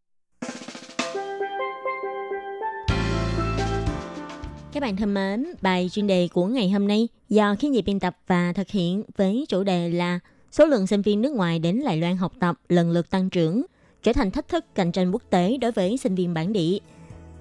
[4.72, 8.00] Các bạn thân mến, bài chuyên đề của ngày hôm nay do khiến dị biên
[8.00, 10.20] tập và thực hiện với chủ đề là
[10.52, 13.66] số lượng sinh viên nước ngoài đến Đài Loan học tập lần lượt tăng trưởng,
[14.04, 16.78] trở thành thách thức cạnh tranh quốc tế đối với sinh viên bản địa.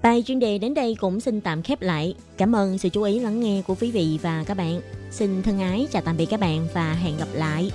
[0.03, 2.14] Bài chuyên đề đến đây cũng xin tạm khép lại.
[2.37, 4.81] Cảm ơn sự chú ý lắng nghe của quý vị và các bạn.
[5.11, 7.71] Xin thân ái chào tạm biệt các bạn và hẹn gặp lại.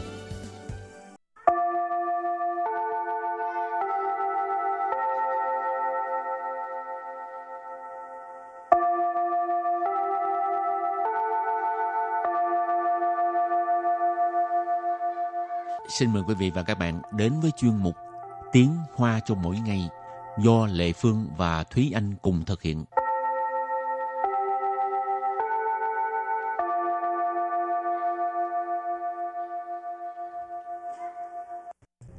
[15.90, 17.96] Xin mời quý vị và các bạn đến với chuyên mục
[18.54, 19.90] Tiếng Hoa cho mỗi ngày
[20.44, 22.86] do Lệ Phương và Thúy Anh cùng thực hiện.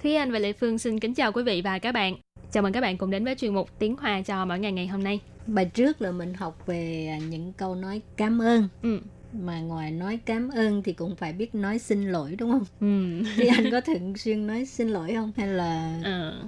[0.02, 2.16] Thúy Anh và Lệ Phương xin kính chào quý vị và các bạn.
[2.50, 4.86] Chào mừng các bạn cùng đến với chuyên mục Tiếng Hoa cho mỗi ngày ngày
[4.86, 5.20] hôm nay.
[5.46, 8.68] Bài trước là mình học về những câu nói cảm ơn.
[8.82, 9.00] Ừ.
[9.42, 12.64] Mà ngoài nói cảm ơn thì cũng phải biết nói xin lỗi đúng không?
[12.80, 13.22] Ừ.
[13.36, 15.32] Thì anh có thường xuyên nói xin lỗi không?
[15.36, 16.42] Hay là Ờ,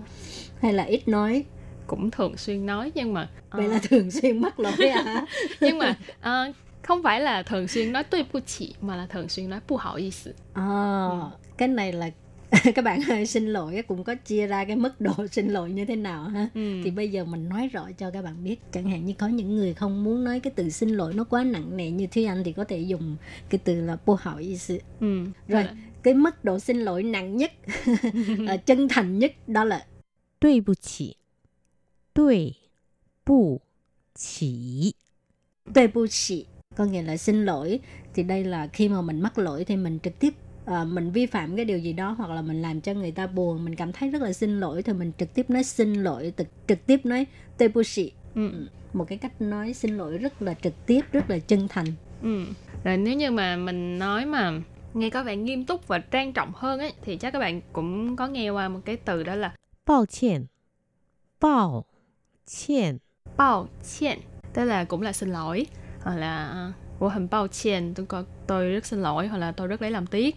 [0.62, 1.44] hay là ít nói?
[1.86, 5.26] cũng thường xuyên nói nhưng mà ờ, Vậy là thường xuyên mắc lỗi à?
[5.60, 9.50] nhưng mà ờ, không phải là thường xuyên nói tôi 不起 mà là thường xuyên
[9.50, 10.34] nói bu hảo ý sự.
[10.54, 12.10] Ờ, cái này là
[12.75, 15.85] các bạn ơi xin lỗi cũng có chia ra cái mức độ xin lỗi như
[15.85, 16.81] thế nào ha Ừ.
[16.83, 19.55] thì bây giờ mình nói rõ cho các bạn biết chẳng hạn như có những
[19.55, 22.43] người không muốn nói cái từ xin lỗi nó quá nặng nề như Thúy Anh
[22.43, 23.15] thì có thể dùng
[23.49, 25.25] cái từ là bô hỏi ý sự Ừ.
[25.47, 25.63] rồi
[26.03, 27.51] cái mức độ xin lỗi nặng nhất
[28.47, 29.85] ờ, chân thành nhất đó là
[30.39, 31.17] 对不起，
[32.13, 32.55] 对
[33.23, 33.61] 不
[34.15, 34.95] 起，
[35.73, 37.79] tuệ bu chỉ có nghĩa là xin lỗi
[38.13, 40.33] thì đây là khi mà mình mắc lỗi thì mình trực tiếp
[40.65, 43.27] ờ, mình vi phạm cái điều gì đó hoặc là mình làm cho người ta
[43.27, 46.33] buồn mình cảm thấy rất là xin lỗi thì mình trực tiếp nói xin lỗi
[46.37, 47.25] trực, trực tiếp nói
[47.57, 48.67] tuệ bu chỉ Ừ.
[48.93, 51.85] một cái cách nói xin lỗi rất là trực tiếp rất là chân thành
[52.21, 52.45] Ừ.
[52.83, 54.61] Rồi nếu như mà mình nói mà
[54.93, 58.15] nghe có vẻ nghiêm túc và trang trọng hơn ấy thì chắc các bạn cũng
[58.15, 59.55] có nghe qua một cái từ đó là
[59.85, 60.47] 抱歉，
[61.39, 61.85] 抱
[62.45, 62.99] 歉，
[63.37, 64.17] bao歉
[64.53, 65.65] tức là cũng là xin lỗi
[66.01, 69.91] hoặc là của hình bao歉tôi có tôi rất xin lỗi hoặc là tôi rất lấy
[69.91, 70.35] làm tiếc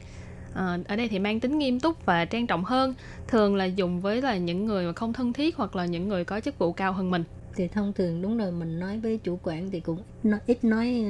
[0.54, 2.94] Ờ, ở đây thì mang tính nghiêm túc và trang trọng hơn
[3.28, 6.24] thường là dùng với là những người mà không thân thiết hoặc là những người
[6.26, 7.24] có chức vụ cao hơn mình
[7.56, 10.64] thì thông thường đúng rồi mình nói với chủ quản thì cũng ít nói, ít
[10.64, 11.04] nói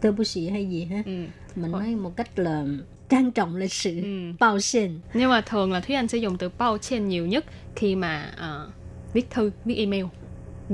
[0.00, 1.10] tuệ bu chỉ hay gì ha ừ.
[1.56, 1.78] mình Ờ.
[1.80, 2.64] nói một cách là
[3.08, 4.32] trang trọng lịch sự Ừ.
[4.40, 7.44] bao xin nhưng mà thường là thúy anh sẽ dùng từ bao chen nhiều nhất
[7.76, 8.70] khi mà ờ,
[9.12, 10.04] viết thư viết email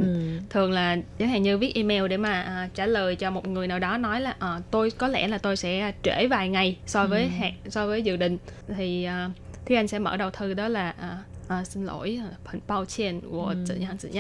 [0.02, 0.38] ừ.
[0.50, 3.66] thường là chẳng hạn như viết email để mà uh, trả lời cho một người
[3.68, 7.06] nào đó nói là uh, tôi có lẽ là tôi sẽ trễ vài ngày so
[7.06, 7.28] với ừ.
[7.38, 8.38] hạn so với dự định
[8.76, 9.32] thì ờ, uh,
[9.66, 13.20] thì anh sẽ mở đầu thư đó là uh, uh, xin lỗi phần bao chen
[13.20, 13.64] của ừ.
[13.68, 14.10] tự nhắn tự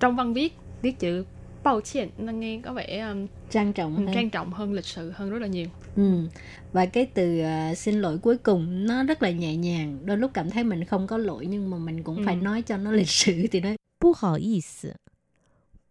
[0.00, 1.24] trong văn viết viết chữ
[1.62, 4.14] bao chen nó nghe có vẻ um, trang trọng ừ, hơn.
[4.14, 6.26] trang trọng hơn lịch sự hơn rất là nhiều ừ.
[6.72, 10.30] và cái từ uh, xin lỗi cuối cùng nó rất là nhẹ nhàng đôi lúc
[10.34, 12.22] cảm thấy mình không có lỗi nhưng mà mình cũng ừ.
[12.26, 14.95] phải nói cho nó lịch sự thì nó 不好意思，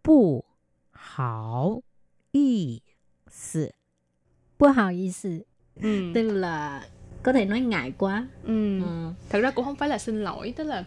[0.01, 0.45] 不
[0.91, 1.81] 好
[2.31, 2.81] 意
[3.29, 3.73] 思，
[4.57, 5.45] 不好意思
[5.81, 6.11] ừ.
[6.15, 6.85] tức là
[7.23, 8.79] có thể nói ngại quá Ừ.
[8.81, 9.11] ừ.
[9.29, 10.83] thật ra cũng không phải là xin lỗi tức là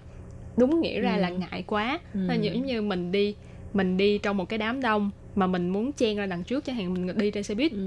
[0.57, 1.21] đúng nghĩa ra Ừ.
[1.21, 2.21] là ngại quá Ừ.
[2.27, 3.35] Là giống như mình đi
[3.73, 6.77] mình đi trong một cái đám đông mà mình muốn chen ra đằng trước chẳng
[6.77, 7.79] hạn mình đi trên xe buýt Ừ.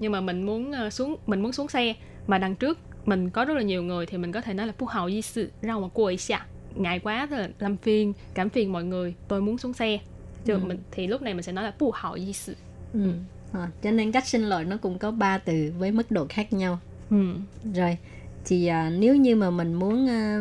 [0.00, 1.94] nhưng mà mình muốn ờ, xuống mình muốn xuống xe
[2.26, 4.72] mà đằng trước mình có rất là nhiều người thì mình có thể nói là
[4.78, 8.49] phú hậu di sự ra mà cô ấy xạ ngại quá là làm phiền cảm
[8.49, 9.99] phiền mọi người tôi muốn xuống xe
[10.45, 10.59] chứ Ừ.
[10.59, 12.55] mình thì lúc này mình sẽ nói là phú hậu di sự
[12.93, 13.11] Ừ.
[13.51, 16.53] Ờ, cho nên cách xin lỗi nó cũng có ba từ với mức độ khác
[16.53, 16.79] nhau
[17.09, 17.35] ừ.
[17.73, 17.97] rồi
[18.45, 20.39] thì à, nếu như mà mình muốn à,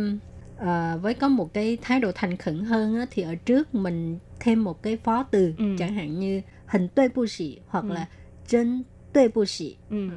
[0.58, 4.18] à, với có một cái thái độ thành khẩn hơn á, thì ở trước mình
[4.40, 5.64] thêm một cái phó từ Ừ.
[5.78, 7.92] chẳng hạn như hình tuệ bu xỉ hoặc Ừ.
[7.94, 8.06] là
[8.48, 10.08] chân tuệ bu xỉ Ừ.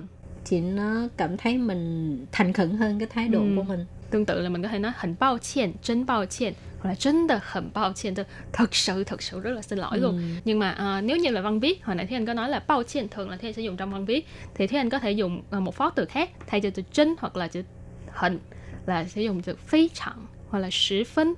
[0.45, 3.53] thì nó cảm thấy mình thành khẩn hơn cái thái độ Ừ.
[3.55, 6.53] của mình tương tự là mình có thể nói hình bao chen chân bao chen
[6.79, 8.13] hoặc là chân đờ hẳn bao chen
[8.53, 10.23] thật sự thật sự rất là xin lỗi luôn ừ.
[10.45, 12.63] nhưng mà uh, nếu như là văn viết hồi nãy thế anh có nói là
[12.67, 14.99] bao chen thường là thế anh sẽ dùng trong văn viết thì thế anh có
[14.99, 17.63] thể dùng uh, một phó từ khác thay cho từ chân hoặc là chữ
[18.13, 18.39] hình
[18.85, 21.33] là sẽ dùng từ phi chẳng hoặc là sử phân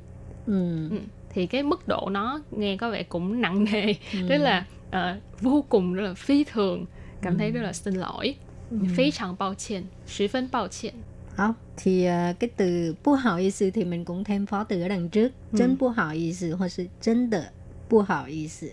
[0.46, 0.90] ừ.
[0.90, 0.98] Ừ.
[1.30, 4.20] thì cái mức độ nó nghe có vẻ cũng nặng nề ừ.
[4.30, 6.86] tức là uh, vô cùng rất là phi thường
[7.22, 8.36] cảm thấy rất là xin lỗi
[8.72, 8.78] ừ.
[8.96, 10.94] phi chẳng bao chen sử phân bao chen
[11.38, 14.82] đó thì uh, cái từ bu hảo ý sự thì mình cũng thêm phó từ
[14.82, 15.32] ở đằng trước.
[15.52, 15.58] Ừ.
[15.58, 17.46] Chân bu hảo ý sự hoặc sự chân đỡ
[17.90, 18.72] bu hảo ý sự.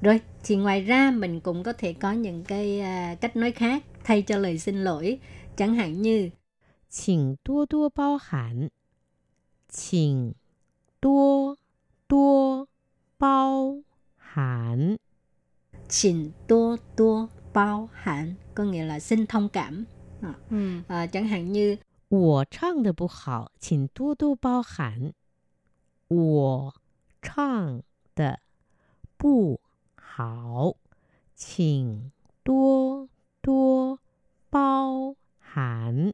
[0.00, 3.84] Rồi thì ngoài ra mình cũng có thể có những cái uh, cách nói khác
[4.04, 5.18] thay cho lời xin lỗi.
[5.56, 6.30] Chẳng hạn như
[6.90, 8.68] Chỉnh đua đua bao hẳn.
[9.70, 10.32] Chỉnh
[11.02, 11.54] đua
[12.08, 12.64] đua
[13.18, 13.82] bao
[14.16, 14.96] hẳn.
[15.88, 19.84] Chỉnh đua đua bao hẳn Có nghĩa là xin thông cảm.
[20.50, 20.80] Ừ.
[20.88, 21.76] À, chẳng hạn như
[22.08, 25.12] 我唱的不好，请多多包涵。
[26.08, 26.74] 我
[27.22, 27.82] 唱
[28.14, 28.40] 的
[29.16, 29.60] 不
[29.94, 30.76] 好，
[31.34, 32.12] 请
[32.44, 33.08] 多
[33.40, 33.98] 多
[34.50, 36.12] 包涵。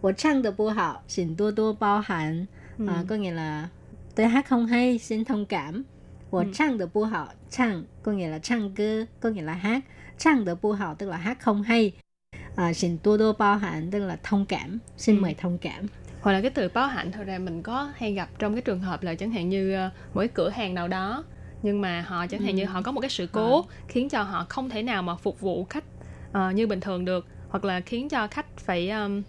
[0.00, 2.46] 我唱的不好，请多多包涵.
[2.78, 3.68] À, có nghĩa là
[4.14, 5.84] tôi hát không hay, xin thông cảm.
[6.30, 9.82] 我唱的不好，唱 có nghĩa là 唱歌, có nghĩa là hát.
[10.18, 11.92] 唱的不好 tức là hát không hay.
[12.55, 15.21] À, xin多多包涵 tức là thông cảm, xin Ừ.
[15.21, 15.85] mời thông cảm.
[16.21, 18.79] hoặc là cái từ báo hạnh thật ra mình có hay gặp trong cái trường
[18.79, 21.23] hợp là chẳng hạn như ờ, một cái cửa hàng nào đó
[21.63, 22.57] nhưng mà họ chẳng hạn Ừ.
[22.57, 25.39] như họ có một cái sự cố khiến cho họ không thể nào mà phục
[25.39, 25.83] vụ khách
[26.31, 29.21] ờ, như bình thường được hoặc là khiến cho khách phải um,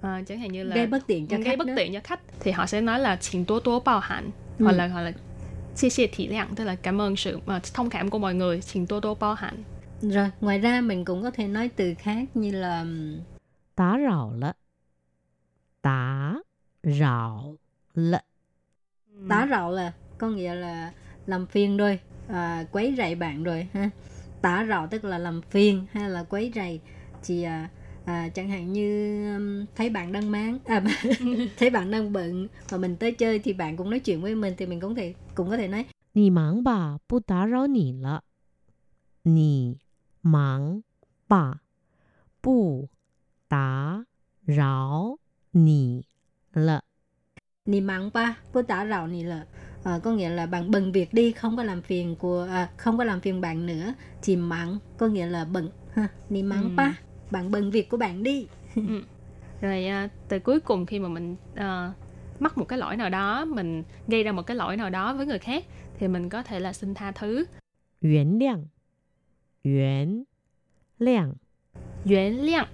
[0.00, 1.72] ờ, chẳng hạn như là gây bất tiện cho gây khách bất đó.
[1.76, 4.64] tiện cho khách thì họ sẽ nói là xin tố tố bao hạnh Ừ.
[4.64, 5.12] hoặc là hoặc là
[5.76, 8.60] chia sẻ thị lượng tức là cảm ơn sự ờ, thông cảm của mọi người
[8.60, 9.62] xin tố tố bao hạnh
[10.00, 12.86] Rồi, ngoài ra mình cũng có thể nói từ khác như là
[13.74, 14.54] 打扰了，
[15.80, 16.40] 打
[16.82, 17.56] 扰
[17.94, 18.22] 了，
[19.28, 20.92] tá rạo là có nghĩa là
[21.26, 23.90] làm phiền rồi, à, quấy rầy bạn rồi ha.
[24.42, 26.80] Tả rạo tức là làm phiền hay là quấy rầy.
[27.24, 27.70] Thì à,
[28.04, 28.88] à, chẳng hạn như
[29.34, 30.84] um, thấy bạn đang máng, à,
[31.56, 34.54] thấy bạn đang bận mà mình tới chơi thì bạn cũng nói chuyện với mình
[34.56, 38.24] thì mình cũng thể cũng có thể nói 你忙吧，不打扰你了。
[39.22, 39.78] 你
[40.22, 40.82] 忙
[41.28, 41.60] 吧，
[42.40, 42.88] 不
[43.48, 44.04] 打
[44.44, 45.18] 扰
[45.52, 46.06] 你
[46.52, 46.84] 了。
[47.66, 49.46] Nì mặn pa, bố tả rạo nì là
[49.84, 52.98] à, có nghĩa là bạn bận việc đi, không có làm phiền của à, không
[52.98, 53.94] có làm phiền bạn nữa.
[54.22, 56.08] Thì mặn có nghĩa là bận ha.
[56.28, 56.70] Nì mặn Ừ.
[56.76, 56.92] pa,
[57.30, 58.46] bạn bận việc của bạn đi.
[59.60, 61.92] rồi à, từ cuối cùng khi mà mình à,
[62.38, 65.26] mắc một cái lỗi nào đó mình gây ra một cái lỗi nào đó với
[65.26, 65.64] người khác
[65.98, 67.44] thì mình có thể là xin tha thứ
[69.62, 70.24] 原
[70.98, 71.32] 谅，
[72.04, 72.66] 原谅， Yuán liang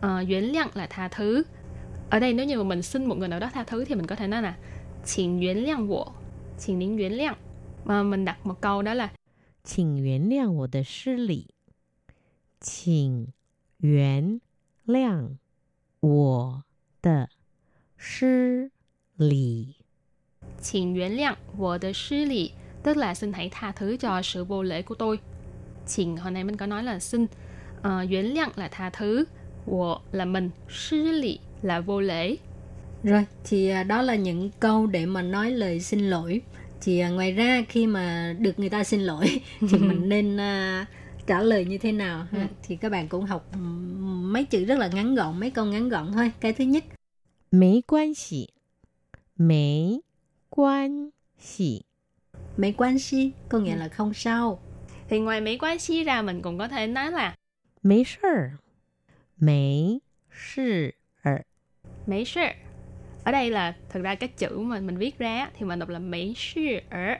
[0.00, 1.44] Ờ, Yuán liang là tha thứ
[2.10, 4.06] ở đây nếu như mà mình xin một người nào đó tha thứ thì mình
[4.06, 4.56] có thể nói là
[5.04, 6.12] 请原谅我
[6.58, 7.34] 请您原谅
[7.84, 9.12] mà mình đặt một câu đó là
[9.64, 11.46] 请原谅我的失礼，
[12.60, 13.28] 请
[13.78, 14.40] 原
[14.86, 15.36] 谅
[16.00, 16.62] 我
[17.02, 17.28] 的
[17.96, 18.70] 失
[19.16, 19.76] 礼。
[20.60, 25.20] 请原谅我的失礼 tức là xin hãy tha thứ cho sự vô lễ của tôi.
[25.87, 27.25] chỉnh hồi nãy mình có nói là xin
[27.81, 29.25] ờ, uh, duyên là tha thứ
[29.67, 32.37] wo là mình sư lị là vô lễ.
[33.03, 36.41] Rồi thì à, đó là những câu để mà nói lời xin lỗi.
[36.81, 40.87] Thì à, ngoài ra khi mà được người ta xin lỗi thì mình nên uh,
[41.27, 42.41] trả lời như thế nào ha?
[42.41, 42.47] Ừ.
[42.63, 43.51] Thì các bạn cũng học
[44.21, 46.31] mấy chữ rất là ngắn gọn mấy câu ngắn gọn thôi.
[46.39, 46.83] Cái thứ nhất.
[47.51, 48.47] Mấy quan xỉ.
[49.37, 50.01] Mấy
[50.49, 51.81] quan xỉ.
[52.57, 54.59] Mấy quan xỉ có nghĩa là không sao
[55.08, 57.34] Thì ngoài mấy quan xí ra mình cũng có thể nói là
[57.82, 58.58] 没事儿，
[59.36, 61.42] 没事儿，
[62.06, 62.40] mấy sự.
[63.24, 65.88] Ở đây là thực ra cái chữ mà mình viết ra á, thì mình đọc
[65.88, 67.14] là mấy sự ở.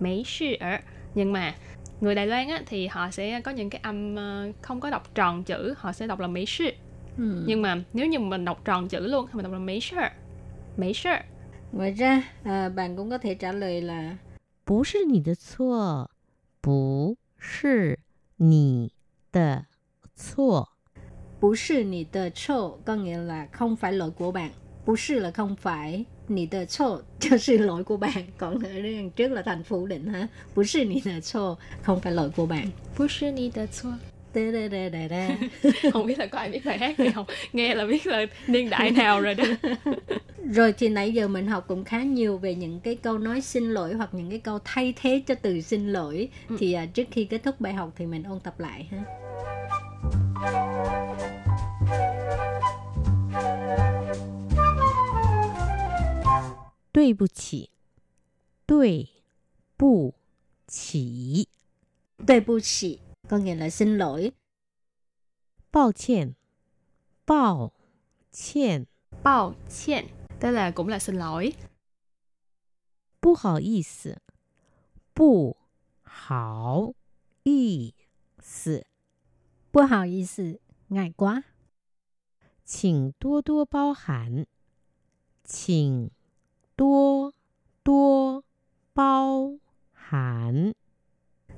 [0.00, 0.78] Mấy sự ở.
[1.14, 1.54] Nhưng mà
[2.00, 5.14] người Đài Loan á, thì họ sẽ có những cái âm ờ, không có đọc
[5.14, 6.70] tròn chữ, họ sẽ đọc là mấy sự.
[7.16, 7.44] Ừm.
[7.46, 9.96] Nhưng mà nếu như mình đọc tròn chữ luôn thì mình đọc là mấy sự.
[10.76, 11.14] Mấy sự.
[11.72, 14.18] Ngoài ra, à, bạn cũng có thể trả lời là
[14.64, 16.10] 不是你的错，
[16.62, 17.98] 不是
[18.36, 18.92] 你
[19.32, 19.66] 的
[20.16, 20.68] 错，
[21.40, 24.50] bú sư nì tờ chô có nghĩa là không phải lỗi của bạn.
[24.86, 28.26] Bú sư là không phải, nì tờ chô cho sự lỗi của bạn.
[28.38, 30.28] Còn ở đằng trước là thành phủ định ha.
[30.54, 32.70] Bú sư nì tờ chô không phải lỗi của bạn.
[32.96, 33.94] 不是你的错.
[34.34, 35.36] Đê đê đê đê đê.
[35.92, 37.26] không biết là có ai biết bài hát này không?
[37.52, 39.44] Nghe là biết là niên đại nào rồi đó.
[40.52, 43.70] Rồi thì nãy giờ mình học cũng khá nhiều về những cái câu nói xin
[43.70, 46.28] lỗi hoặc những cái câu thay thế cho từ xin lỗi.
[46.48, 46.56] Ừ.
[46.58, 49.04] Thì à, trước khi kết thúc bài học thì mình ôn tập lại ha.
[56.92, 57.70] 对不起，
[58.66, 59.08] 对
[59.76, 60.14] 不
[60.66, 61.48] 起，
[62.26, 64.32] Tuệ bu chỉ có nghĩa là xin lỗi.
[65.70, 66.34] 抱歉，
[67.26, 67.72] 抱
[68.32, 68.86] 歉，
[69.22, 70.06] Bao歉,
[70.40, 71.54] tức là cũng là xin lỗi.
[73.20, 74.22] 不好意思，
[75.14, 75.56] 不
[76.02, 76.92] 好
[77.44, 77.94] 意
[78.40, 78.84] 思，
[79.72, 81.42] Bu hào ý sự, ngại quá.
[82.64, 84.46] 请多多包涵，
[85.44, 86.10] 请
[86.76, 87.32] 多
[87.82, 88.42] 多
[88.94, 89.58] 包
[89.92, 90.74] 涵。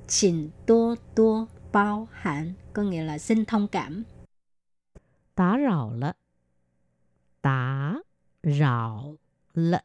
[0.07, 4.02] Xin多多 bao hạn có nghĩa là xin thông cảm.
[5.34, 6.12] Tá rào lợ.
[7.42, 7.94] Tá
[8.42, 9.14] rào
[9.54, 9.80] lợ.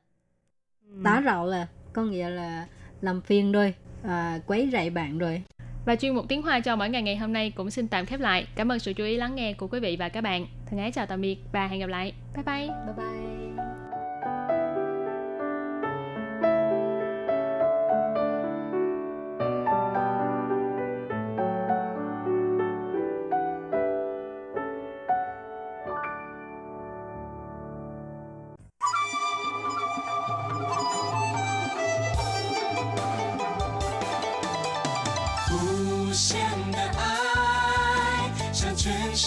[1.03, 2.67] Tá rào là có nghĩa là
[3.01, 3.73] làm phiền rồi,
[4.03, 5.43] à, quấy rầy bạn rồi.
[5.85, 8.19] Và chuyên mục tiếng Hoa cho mỗi ngày ngày hôm nay cũng xin tạm khép
[8.19, 8.47] lại.
[8.55, 10.45] Cảm ơn sự chú ý lắng nghe của quý vị và các bạn.
[10.65, 12.13] Thân ái chào tạm biệt và hẹn gặp lại.
[12.35, 12.67] Bye bye.
[12.67, 13.50] Bye bye.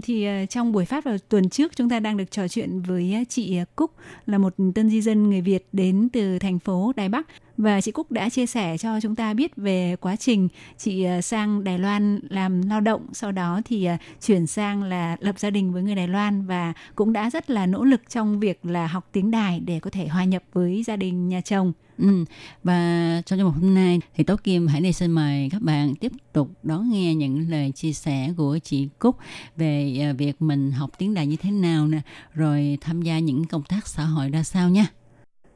[0.00, 3.14] Thì ờ, trong buổi phát vào tuần trước chúng ta đang được trò chuyện với
[3.14, 3.90] ờ, chị ờ, Cúc
[4.26, 7.92] là một tân di dân người Việt đến từ thành phố Đài Bắc và chị
[7.92, 12.20] Cúc đã chia sẻ cho chúng ta biết về quá trình chị sang Đài Loan
[12.30, 13.88] làm lao động, sau đó thì
[14.26, 17.66] chuyển sang là lập gia đình với người Đài Loan và cũng đã rất là
[17.66, 20.96] nỗ lực trong việc là học tiếng Đài để có thể hòa nhập với gia
[20.96, 21.72] đình nhà chồng.
[21.98, 22.24] Ừ.
[22.64, 25.94] Và trong chương mục hôm nay thì Tố Kim hãy Ly xin mời các bạn
[25.94, 29.16] tiếp tục đón nghe những lời chia sẻ của chị Cúc
[29.56, 32.00] về à, việc mình học tiếng Đài như thế nào nè,
[32.34, 34.86] rồi tham gia những công tác xã hội ra sao nha.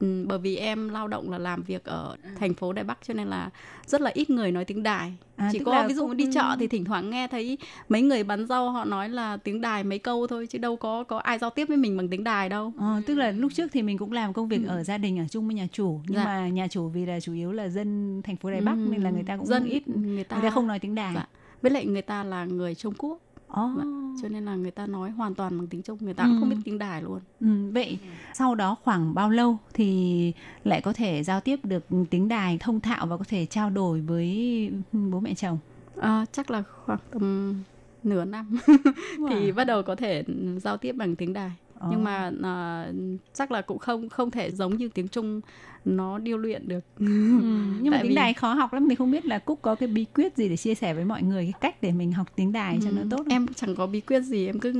[0.00, 3.14] Ừ, bởi vì em lao động là làm việc ở thành phố Đài Bắc cho
[3.14, 3.50] nên là
[3.86, 5.12] rất là ít người nói tiếng Đài.
[5.36, 7.58] À, Chỉ có ví dụ cũng- đi chợ thì thỉnh thoảng nghe thấy
[7.88, 11.04] mấy người bán rau họ nói là tiếng Đài mấy câu thôi chứ đâu có
[11.04, 12.72] có ai giao tiếp với mình bằng tiếng Đài đâu.
[12.78, 14.68] Ờ, tức là lúc trước thì mình cũng làm công việc Ừ.
[14.68, 16.24] ở gia đình ở chung với nhà chủ nhưng Dạ.
[16.24, 19.10] mà nhà chủ vì là chủ yếu là dân thành phố Đài Bắc nên là
[19.10, 21.14] người ta cũng dân ít người ta, người ta không nói tiếng Đài.
[21.14, 21.26] Dạ.
[21.62, 23.18] với lại người ta là người Trung Quốc
[23.54, 23.84] Dạ.
[24.22, 26.28] cho nên là người ta nói hoàn toàn bằng tiếng Trung, người ta Ừ.
[26.28, 27.20] cũng không biết tiếng Đài luôn.
[27.40, 27.98] Ừ, vậy
[28.34, 30.32] sau đó khoảng bao lâu thì
[30.64, 34.00] lại có thể giao tiếp được tiếng Đài thông thạo và có thể trao đổi
[34.00, 35.58] với bố mẹ chồng?
[36.00, 37.54] À, chắc là khoảng tầm
[38.02, 38.58] nửa năm
[39.30, 40.24] thì bắt đầu có thể
[40.62, 41.50] giao tiếp bằng tiếng Đài.
[41.78, 41.88] Ờ.
[41.90, 42.86] nhưng mà à,
[43.34, 45.40] chắc là cũng không không thể giống như tiếng Trung
[45.84, 46.84] nó điêu luyện được.
[46.98, 47.04] Ừ,
[47.80, 49.74] nhưng mà Tại tiếng vì- Đài khó học lắm mình không biết là Cúc có
[49.74, 52.26] cái bí quyết gì để chia sẻ với mọi người cái cách để mình học
[52.36, 53.28] tiếng Đài cho nó Ừ, tốt không?
[53.28, 54.72] em chẳng có bí quyết gì em cứ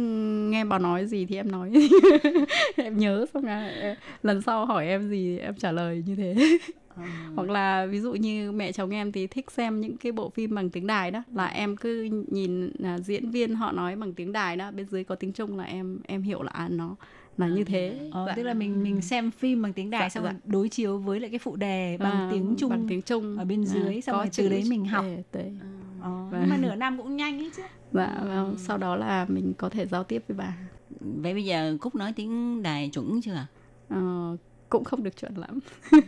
[0.50, 1.72] nghe bà nói gì thì em nói.
[2.76, 6.34] Em nhớ xong là ờ, lần sau hỏi em gì em trả lời như thế.
[7.36, 10.54] Hoặc là ví dụ như mẹ chồng em thì thích xem những cái bộ phim
[10.54, 14.32] bằng tiếng đài đó là em cứ nhìn à, diễn viên họ nói bằng tiếng
[14.32, 16.96] đài đó bên dưới có tiếng trung là em em hiểu là à, nó
[17.36, 20.24] là như thế Ờ, tức là mình mình xem phim bằng tiếng Đài Dạ, xong
[20.24, 20.30] dạ.
[20.30, 23.38] rồi đối chiếu với lại cái phụ đề bằng À, tiếng Trung bằng tiếng trung
[23.38, 25.04] ở bên dưới, À, xong rồi từ đấy mình học.
[25.08, 25.52] để- để-
[26.00, 26.40] Ờ, Vâng.
[26.40, 27.62] nhưng mà nửa năm cũng nhanh ấy chứ.
[27.92, 30.56] và, và sau đó là mình có thể giao tiếp với bà
[31.00, 33.46] Vậy bây giờ Cúc nói tiếng Đài chuẩn chưa ạ?
[33.88, 34.36] Ờ,
[34.68, 35.58] cũng không được chuẩn lắm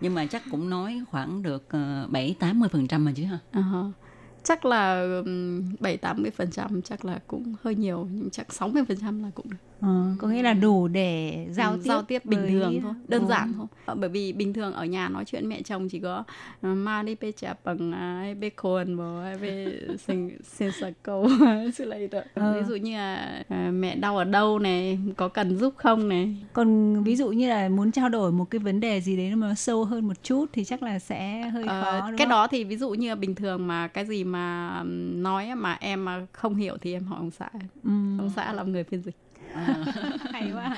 [0.00, 3.24] Nhưng mà chắc cũng nói khoảng được ờ, bảy tám mươi phần trăm mà chứ
[3.24, 3.38] ha.
[3.52, 3.90] Ờ,
[4.42, 5.06] chắc là
[5.80, 9.22] bảy tám mươi phần trăm chắc là cũng hơi nhiều nhưng chắc 60 phần trăm
[9.22, 12.40] là cũng được Ờ, có nghĩa là đủ để giao Ừ, tiếp giao tiếp bình
[12.40, 13.28] với- thường thôi đơn Ồ.
[13.28, 13.66] giản thôi.
[13.84, 16.24] Ờ, bởi vì bình thường ở nhà nói chuyện mẹ chồng chỉ có
[16.62, 19.72] ma đi bê chạp bằng ai bê cồn bò ai bê
[20.06, 21.28] xin xin sạc câu
[21.74, 22.20] sự lấy đó
[22.54, 26.36] ví dụ như là ờ, mẹ đau ở đâu này có cần giúp không này.
[26.52, 29.48] Còn ví dụ như là muốn trao đổi một cái vấn đề gì đấy mà
[29.48, 32.30] nó sâu hơn một chút thì chắc là sẽ hơi Ờ, khó đúng cái không?
[32.30, 34.82] đó thì ví dụ như là bình thường mà cái gì mà
[35.14, 37.48] nói mà em mà không hiểu thì em hỏi ông xã.
[37.84, 39.16] Ừm, ông xã làm người phiên dịch
[39.54, 39.74] Ờ,
[40.32, 40.76] hay quá.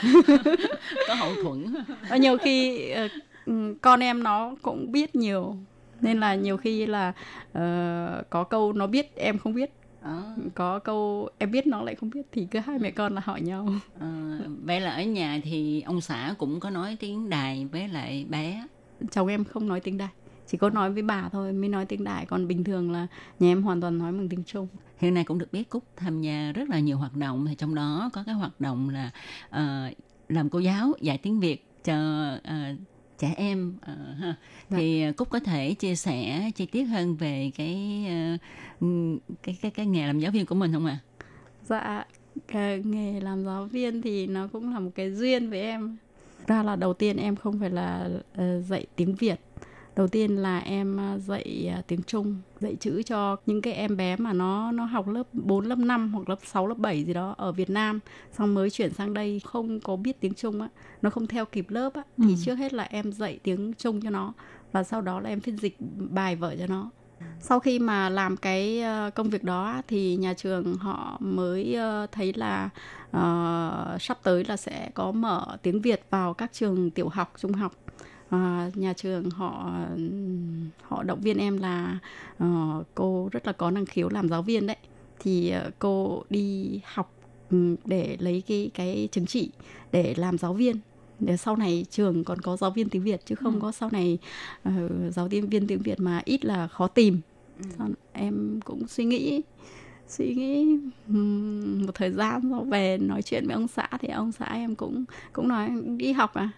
[1.09, 1.75] có hậu thuẫn.
[2.09, 3.09] Và nhiều khi ờ,
[3.83, 5.57] con em nó cũng biết nhiều
[6.01, 7.13] nên là nhiều khi là
[7.53, 9.71] ờ, có câu nó biết em không biết
[10.03, 10.23] Ờ,
[10.55, 13.41] có câu em biết nó lại không biết thì cứ hai mẹ con là hỏi
[13.41, 13.69] nhau
[14.01, 14.07] ờ,
[14.65, 18.67] vậy là ở nhà thì ông xã cũng có nói tiếng Đài với lại bé.
[19.11, 20.09] chồng em không nói tiếng đài
[20.47, 22.27] chỉ có nói với bà thôi mới nói tiếng đài.
[22.27, 23.07] Còn bình thường là
[23.39, 24.69] nhà em hoàn toàn nói bằng tiếng trung.
[24.99, 27.47] Hiện nay cũng được biết Cúc tham gia rất là nhiều hoạt động.
[27.49, 29.11] Thì trong đó có cái hoạt động là
[29.51, 29.91] ờ,
[30.29, 31.95] làm cô giáo dạy tiếng Việt cho
[32.45, 32.57] ờ,
[33.19, 34.35] trẻ em ờ, ha.
[34.71, 38.05] thì ờ, Cúc có thể chia sẻ chi tiết hơn về cái
[38.81, 40.99] ừm, cái cái cái nghề làm giáo viên của mình không ạ?
[41.63, 42.05] dạ
[42.49, 45.97] cái nghề làm giáo viên thì nó cũng là một cái duyên với em.
[46.47, 49.41] Ra là đầu tiên em không phải là ờ, dạy tiếng việt
[49.97, 53.97] đầu tiên là em ờ, dạy ờ, tiếng trung dạy chữ cho những cái em
[53.97, 57.13] bé mà nó nó học lớp 4, lớp 5 hoặc lớp 6, lớp 7 gì
[57.15, 58.01] đó ở Việt Nam.
[58.33, 60.69] Xong mới chuyển sang đây không có biết tiếng Trung á
[61.03, 62.03] nó không theo kịp lớp á.
[62.19, 62.35] Thì Ừ.
[62.45, 64.33] trước hết là em dạy tiếng Trung cho nó
[64.73, 65.77] và sau đó là em phiên dịch
[66.11, 66.91] bài vở cho nó.
[67.41, 71.77] Sau khi mà làm cái ờ, công việc đó thì nhà trường họ mới
[72.13, 72.71] thấy là
[73.11, 77.53] ờ, sắp tới là sẽ có mở tiếng Việt vào các trường tiểu học trung
[77.53, 77.73] học
[78.31, 79.73] À, nhà trường họ
[80.83, 81.99] họ động viên em là
[82.39, 84.77] ờ, cô rất là có năng khiếu làm giáo viên đấy.
[85.21, 87.15] Thì ờ, cô đi học
[87.51, 89.51] ừ, để lấy cái cái chứng chỉ
[89.93, 90.77] để làm giáo viên.
[91.21, 93.59] Để sau này trường còn có giáo viên tiếng Việt chứ không Ừ.
[93.63, 94.19] có sau này
[94.63, 94.73] ờ,
[95.11, 97.21] giáo viên viên tiếng Việt mà ít là khó tìm.
[97.79, 99.43] Xong em cũng suy nghĩ
[100.09, 100.79] suy nghĩ
[101.87, 105.05] một thời gian rồi về nói chuyện với ông xã thì ông xã em cũng
[105.33, 106.51] cũng nói đi học à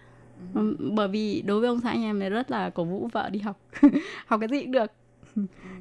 [0.53, 3.29] Ừm, bởi vì đối với ông xã nhà em thì rất là cổ vũ vợ
[3.29, 3.59] đi học.
[4.25, 4.91] Học cái gì cũng được.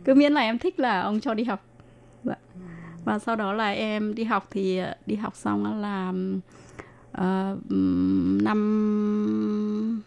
[0.04, 1.64] Cứ miễn là em thích là ông cho đi học.
[2.24, 2.36] Dạ.
[3.04, 6.12] và sau đó là em đi học thì ờ, đi học xong là
[7.68, 10.02] ừm, năm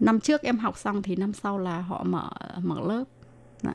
[0.00, 2.30] năm trước em học xong thì năm sau là họ mở
[2.62, 3.04] mở lớp.
[3.62, 3.74] Dạ.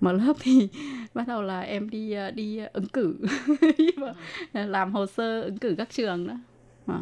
[0.00, 0.68] mở lớp thì
[1.14, 3.16] bắt đầu là em đi ờ, đi ứng cử.
[4.52, 6.34] Làm hồ sơ ứng cử các trường đó.
[6.86, 7.00] Ờ,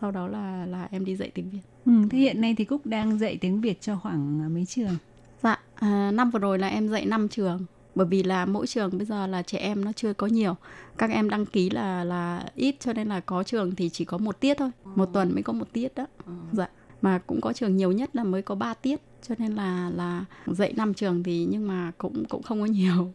[0.00, 1.60] sau đó là là em đi dạy tiếng Việt.
[1.86, 4.96] Ừ, thế hiện nay thì Cúc đang dạy tiếng Việt cho khoảng à, mấy trường?
[5.42, 7.64] Dạ, à, năm vừa rồi là em dạy 5 trường.
[7.94, 10.54] Bởi vì là mỗi trường bây giờ là trẻ em nó chưa có nhiều.
[10.98, 14.18] Các em đăng ký là là ít cho nên là có trường thì chỉ có
[14.18, 14.70] một tiết thôi.
[14.84, 16.06] Một tuần mới có một tiết đó.
[16.52, 16.68] Dạ.
[17.02, 19.00] Mà cũng có trường nhiều nhất là mới có 3 tiết.
[19.28, 23.12] Cho nên là là dạy 5 trường thì nhưng mà cũng cũng không có nhiều.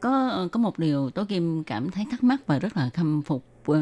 [0.00, 3.44] Có có một điều Tố Kim cảm thấy thắc mắc và rất là khâm phục
[3.66, 3.80] ờ,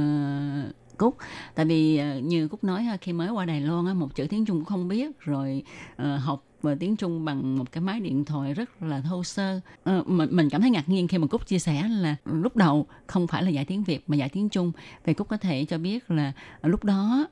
[1.01, 1.17] Cúc.
[1.55, 4.57] Tại vì ờ, như Cúc nói khi mới qua Đài Loan một chữ tiếng Trung
[4.57, 5.21] cũng không biết.
[5.21, 5.63] Rồi
[5.97, 9.61] ờ, học về tiếng Trung bằng một cái máy điện thoại rất là thô sơ.
[10.07, 13.27] Mình mình cảm thấy ngạc nhiên khi mà Cúc chia sẻ là lúc đầu không
[13.27, 14.73] phải là dạy tiếng Việt mà dạy tiếng Trung.
[15.05, 16.33] Vậy Cúc có thể cho biết là
[16.63, 17.27] lúc đó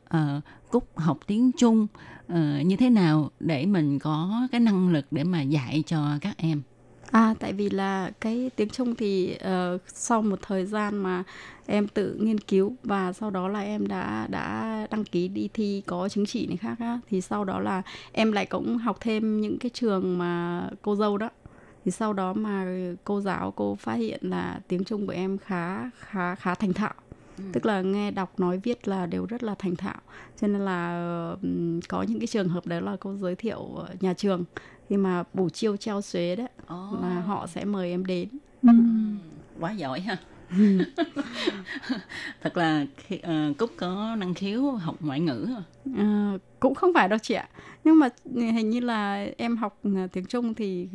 [0.71, 1.87] Cúc học tiếng Trung
[2.65, 6.63] như thế nào để mình có cái năng lực để mà dạy cho các em?
[7.11, 11.25] À tại vì là cái tiếng Trung thì ờ, sau một thời gian mà
[11.67, 15.83] em tự nghiên cứu và sau đó là em đã đã đăng ký đi thi
[15.87, 17.83] có chứng chỉ này khác á thì sau đó là
[18.13, 21.31] em lại cũng học thêm những cái trường mà cô dâu đó.
[21.85, 22.67] Thì sau đó mà
[23.05, 26.95] cô giáo cô phát hiện là tiếng Trung của em khá khá khá thành thạo.
[27.53, 30.01] Tức là nghe đọc nói viết là đều rất là thành thạo.
[30.41, 31.37] Cho nên là
[31.89, 34.45] có những cái trường hợp đấy là cô giới thiệu nhà trường
[34.89, 36.49] khi mà bù chiêu treo xuế đấy
[37.03, 38.29] là họ sẽ mời em đến.
[39.61, 40.17] Quá giỏi ha.
[42.43, 45.63] Thật là khi, ờ, cúc có năng khiếu học ngoại ngữ à?
[46.61, 47.49] Cũng không phải đâu chị ạ.
[47.85, 50.89] Nhưng mà hình như là em học ờ, tiếng Trung thì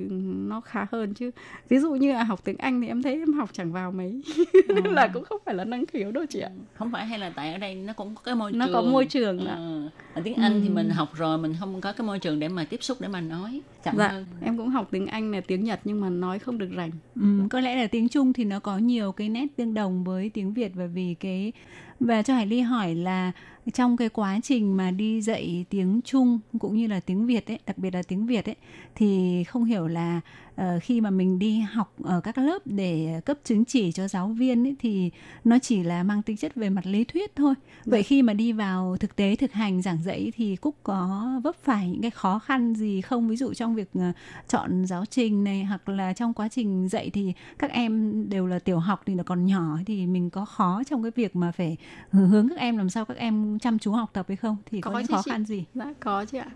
[0.50, 1.32] nó khá hơn chứ.
[1.70, 4.22] Ví dụ như là học tiếng Anh thì em thấy em học chẳng vào mấy.
[4.68, 6.50] Nên là cũng không phải là năng khiếu đâu chị ạ.
[6.74, 8.74] Không phải hay là tại ở đây nó cũng có cái môi Nó trường.
[8.74, 9.56] có môi trường ạ.
[9.56, 10.74] Ờ, ở tiếng Anh thì Ừ.
[10.74, 13.22] mình học rồi mình không có cái môi trường để mà tiếp xúc để mà
[13.22, 14.26] nói chậm dạ hơn.
[14.42, 16.92] em cũng học tiếng Anh là tiếng Nhật nhưng mà nói không được rành.
[17.16, 20.30] Ừ, có lẽ là tiếng Trung thì nó có nhiều cái nét tương đồng với
[20.34, 21.52] tiếng Việt và vì cái
[22.00, 23.32] và cho Hải Ly hỏi là
[23.74, 27.60] trong cái quá trình mà đi dạy tiếng Trung cũng như là tiếng Việt ấy,
[27.66, 28.56] đặc biệt là tiếng Việt ấy
[28.96, 30.22] thì không hiểu là
[30.56, 34.28] ờ, khi mà mình đi học ở các lớp để cấp chứng chỉ cho giáo
[34.28, 35.12] viên ấy, thì
[35.44, 37.54] nó chỉ là mang tính chất về mặt lý thuyết thôi.
[37.86, 41.56] Vậy khi mà đi vào thực tế thực hành giảng dạy thì Cúc có vấp
[41.64, 43.28] phải những cái khó khăn gì không?
[43.28, 44.12] Ví dụ trong việc ờ,
[44.48, 48.60] chọn giáo trình này hoặc là trong quá trình dạy thì các em đều là
[48.60, 51.78] tiểu học thì là còn nhỏ thì mình có khó trong cái việc mà phải
[52.12, 54.92] hướng các em làm sao các em chăm chú học tập hay không thì có,
[54.92, 55.32] những chứ khó chị.
[55.32, 55.66] khăn gì?
[55.74, 56.48] Dạ có chứ ạ.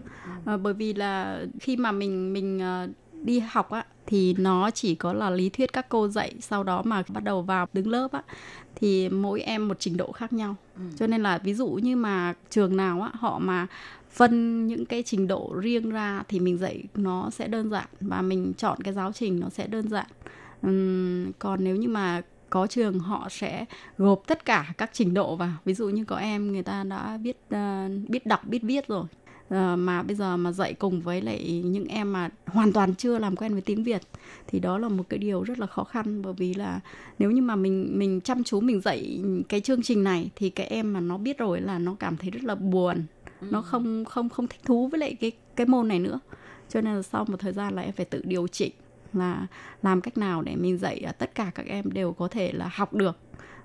[0.45, 2.87] Ờ, bởi vì là khi mà mình mình ờ,
[3.23, 6.81] đi học á thì nó chỉ có là lý thuyết các cô dạy sau đó
[6.85, 8.23] mà bắt đầu vào đứng lớp á
[8.75, 10.55] thì mỗi em một trình độ khác nhau.
[10.95, 13.67] Cho nên là ví dụ như mà trường nào á họ mà
[14.11, 18.21] phân những cái trình độ riêng ra thì mình dạy nó sẽ đơn giản và
[18.21, 20.07] mình chọn cái giáo trình nó sẽ đơn giản.
[20.61, 23.65] Ừm, còn nếu như mà có trường họ sẽ
[23.97, 27.17] gộp tất cả các trình độ vào ví dụ như có em người ta đã
[27.17, 29.05] biết ờ, biết đọc biết viết rồi
[29.49, 33.19] Ờ, mà bây giờ mà dạy cùng với lại những em mà hoàn toàn chưa
[33.19, 34.01] làm quen với tiếng Việt
[34.47, 36.21] thì đó là một cái điều rất là khó khăn.
[36.21, 36.79] Bởi vì là
[37.19, 40.67] nếu như mà mình mình chăm chú mình dạy cái chương trình này thì cái
[40.67, 43.03] em mà nó biết rồi là nó cảm thấy rất là buồn.
[43.41, 46.19] Nó không không không thích thú với lại cái cái môn này nữa.
[46.69, 48.71] Cho nên là sau một thời gian là em phải tự điều chỉnh
[49.13, 49.47] là
[49.83, 52.93] làm cách nào để mình dạy tất cả các em đều có thể là học
[52.93, 53.17] được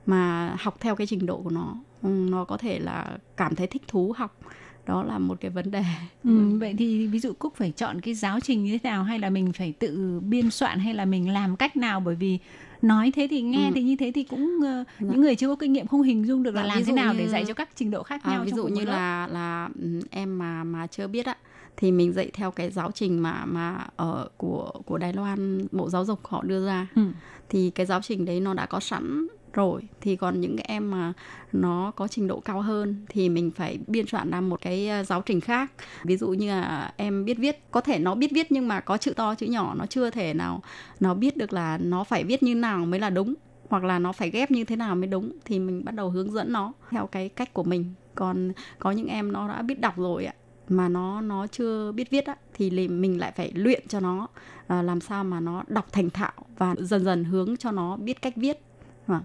[0.07, 1.76] mà học theo cái trình độ của nó.
[2.03, 4.39] Ừ, nó có thể là cảm thấy thích thú học
[4.87, 5.83] đó là một cái vấn đề
[6.24, 9.18] Ừ, vậy thì ví dụ Cúc phải chọn cái giáo trình như thế nào hay
[9.18, 12.39] là mình phải tự biên soạn hay là mình làm cách nào bởi vì
[12.83, 13.72] nói thế thì nghe Ừ.
[13.74, 16.43] thì như thế thì cũng ờ, những người chưa có kinh nghiệm không hình dung
[16.43, 18.30] được là Dạ, làm thế nào như- để dạy cho các trình độ khác À,
[18.30, 18.93] nhau ví dụ như lớp.
[18.93, 21.37] là là ừ, em mà mà chưa biết á
[21.76, 25.91] thì mình dạy theo cái giáo trình mà mà ở của của Đài Loan Bộ
[25.91, 27.03] Giáo dục họ đưa ra Ừ.
[27.49, 30.90] thì cái giáo trình đấy nó đã có sẵn rồi thì còn những cái em
[30.90, 31.12] mà
[31.53, 35.05] nó có trình độ cao hơn thì mình phải biên soạn ra một cái ờ,
[35.05, 35.72] giáo trình khác.
[36.05, 38.96] Ví dụ như là em biết viết có thể nó biết viết nhưng mà có
[38.96, 40.62] chữ to chữ nhỏ nó chưa thể nào
[41.00, 43.34] nó biết được là nó phải viết như nào mới là đúng
[43.68, 46.32] hoặc là nó phải ghép như thế nào mới đúng thì mình bắt đầu hướng
[46.32, 47.94] dẫn nó theo cái cách của mình.
[48.14, 50.34] Còn có những em nó đã biết đọc rồi ạ
[50.68, 54.28] mà nó nó chưa biết viết á thì mình lại phải luyện cho nó
[54.66, 58.22] à, làm sao mà nó đọc thành thạo và dần dần hướng cho nó biết
[58.22, 58.61] cách viết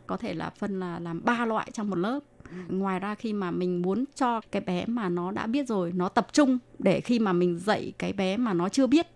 [0.07, 2.19] có thể là phân là làm ba loại trong một lớp.
[2.67, 6.09] Ngoài ra khi mà mình muốn cho cái bé mà nó đã biết rồi nó
[6.09, 9.07] tập trung để khi mà mình dạy cái bé mà nó chưa biết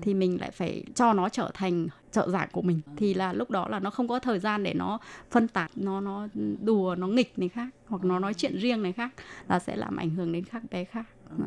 [0.00, 2.80] thì mình lại phải cho nó trở thành trợ giảng của mình.
[2.96, 4.98] Thì là lúc đó là nó không có thời gian để nó
[5.30, 6.28] phân tán nó nó
[6.62, 9.10] đùa nó nghịch này khác hoặc nó nói chuyện riêng này khác
[9.48, 11.04] là sẽ làm ảnh hưởng đến các bé khác.
[11.38, 11.46] Ờ,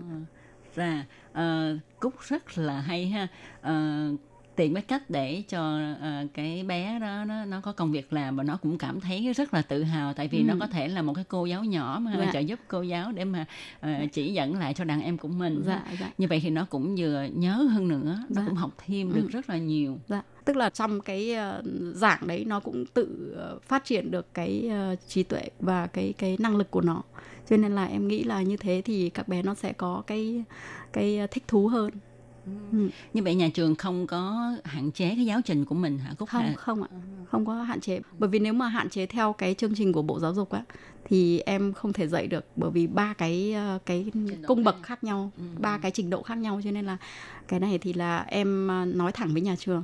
[0.75, 3.27] ra ờ, cúc rất là hay ha.
[3.61, 4.07] Ờ,
[4.55, 8.35] tìm cái cách để cho ờ, cái bé đó nó nó có công việc làm
[8.35, 10.43] và nó cũng cảm thấy rất là tự hào tại vì Ừ.
[10.43, 12.29] nó có thể là một cái cô giáo nhỏ mà Dạ.
[12.33, 13.45] trợ giúp cô giáo để mà
[13.79, 16.65] ờ, chỉ dẫn lại cho đàn em của mình dạ dạ như vậy thì nó
[16.69, 18.43] cũng vừa nhớ hơn nữa nó Dạ.
[18.45, 19.15] cũng học thêm Ừ.
[19.15, 21.61] được rất là nhiều Dạ, tức là trong cái ờ,
[21.93, 23.35] giảng đấy nó cũng tự
[23.67, 24.69] phát triển được cái
[25.07, 27.01] trí tuệ và cái cái năng lực của nó.
[27.49, 30.43] Cho nên là em nghĩ là như thế thì các bé nó sẽ có cái
[30.93, 31.89] cái thích thú hơn.
[32.45, 32.89] Ừ.
[33.13, 36.29] như vậy nhà trường không có hạn chế cái giáo trình của mình hả cúc
[36.29, 36.53] Không hả?
[36.57, 36.89] không ạ.
[37.31, 38.01] Không có hạn chế.
[38.19, 40.63] Bởi vì nếu mà hạn chế theo cái chương trình của Bộ Giáo dục á
[41.05, 44.11] thì em không thể dạy được bởi vì ba cái ờ, cái
[44.47, 45.03] cung bậc khác.
[45.03, 45.43] nhau, Ừ.
[45.59, 46.97] ba cái trình độ khác nhau cho nên là
[47.47, 49.83] cái này thì là em ờ, nói thẳng với nhà trường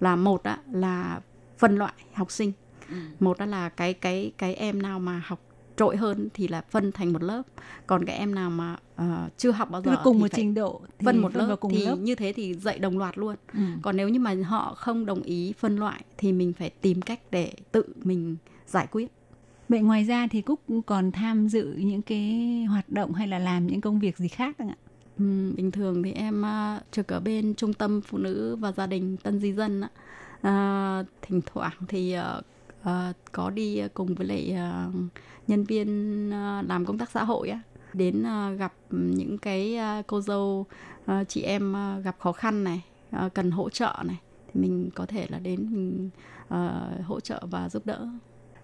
[0.00, 1.20] là một á là
[1.58, 2.52] phân loại học sinh
[2.88, 2.96] Ừ.
[3.20, 5.40] một đó là cái cái cái em nào mà học
[5.80, 7.42] trội hơn thì là phân thành một lớp
[7.86, 10.54] còn cái em nào mà ờ, chưa học bao Tức giờ là cùng một trình
[10.54, 11.96] độ thì phân một vào lớp cùng thì lớp.
[11.96, 13.60] như thế thì dạy đồng loạt luôn Ừ.
[13.82, 17.20] còn nếu như mà họ không đồng ý phân loại thì mình phải tìm cách
[17.30, 19.06] để tự mình giải quyết
[19.68, 23.66] Vậy ngoài ra thì Cúc còn tham dự những cái hoạt động hay là làm
[23.66, 24.76] những công việc gì khác không ạ?
[25.18, 28.86] Ừm, bình thường thì em à, trực ở bên trung tâm phụ nữ và gia
[28.86, 29.88] đình Tân Di Dân á.
[30.42, 32.16] À, thỉnh thoảng thì
[33.32, 34.56] có đi cùng với lại
[35.48, 37.60] nhân viên à, làm công tác xã hội á
[37.92, 40.66] đến à, gặp những cái à, cô dâu
[41.28, 41.74] chị em
[42.04, 42.82] gặp khó khăn này
[43.34, 44.16] cần hỗ trợ này
[44.46, 46.10] thì mình có thể là đến mình
[47.04, 48.08] hỗ trợ và giúp đỡ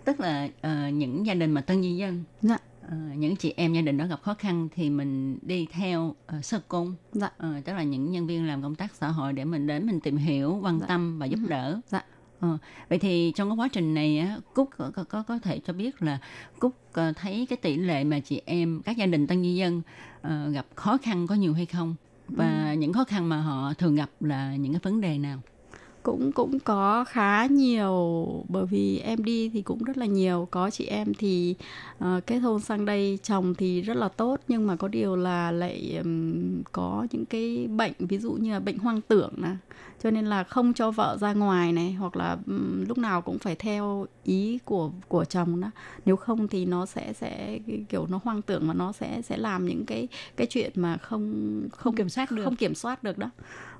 [0.05, 2.59] tức là ờ, những gia đình mà tân di dân Dạ.
[2.89, 6.45] ờ, những chị em gia đình đó gặp khó khăn thì mình đi theo uh,
[6.45, 7.31] sơ cung Dạ.
[7.39, 10.01] Ờ, tức là những nhân viên làm công tác xã hội để mình đến mình
[10.01, 10.87] tìm hiểu quan Dạ.
[10.87, 11.49] tâm và giúp Ừ.
[11.49, 12.05] đỡ Dạ.
[12.41, 12.59] Ờ,
[12.89, 15.73] vậy thì trong cái quá trình này á cúc có, có- có có thể cho
[15.73, 16.19] biết là
[16.59, 19.83] cúc ờ, thấy cái tỷ lệ mà chị em các gia đình tân di dân
[20.23, 21.95] ờ, gặp khó khăn có nhiều hay không?
[22.29, 25.41] Và những khó khăn mà họ thường gặp là những cái vấn đề nào
[26.07, 27.95] cũng cũng có khá nhiều
[28.49, 30.49] bởi vì em đi thì cũng rất là nhiều.
[30.51, 31.55] Có chị em thì
[31.99, 34.41] ờ, kết hôn sang đây chồng thì rất là tốt.
[34.49, 38.61] Nhưng mà có điều là lại ừm, có những cái bệnh ví dụ như là
[38.61, 39.57] bệnh hoang tưởng nè.
[40.03, 43.39] Cho nên là không cho vợ ra ngoài này hoặc là ừm, lúc nào cũng
[43.39, 45.71] phải theo ý của của chồng đó.
[46.05, 49.67] Nếu không thì nó sẽ sẽ kiểu nó hoang tưởng và nó sẽ sẽ làm
[49.67, 52.45] những cái cái chuyện mà không không kiểm soát được.
[52.45, 53.31] không kiểm soát được đó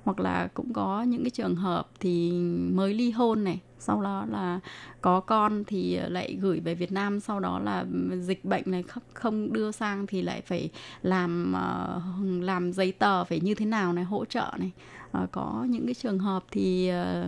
[0.07, 2.31] hoặc là cũng có những cái trường hợp thì
[2.73, 4.59] mới ly hôn này, sau đó là
[5.01, 7.85] có con thì lại gửi về Việt Nam, sau đó là
[8.21, 10.69] dịch bệnh này không- không đưa sang thì lại phải
[11.01, 12.01] làm ờ,
[12.41, 14.71] làm giấy tờ phải như thế nào này, hỗ trợ này.
[15.11, 17.27] Ờ, có những cái trường hợp thì ờ,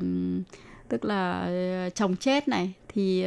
[0.90, 1.50] tức là
[1.96, 3.26] chồng chết này thì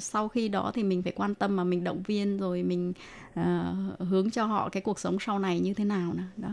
[0.00, 2.92] sau khi đó thì mình phải quan tâm mà mình động viên rồi mình
[3.98, 6.48] hướng cho họ cái cuộc sống sau này như thế nào nữa đó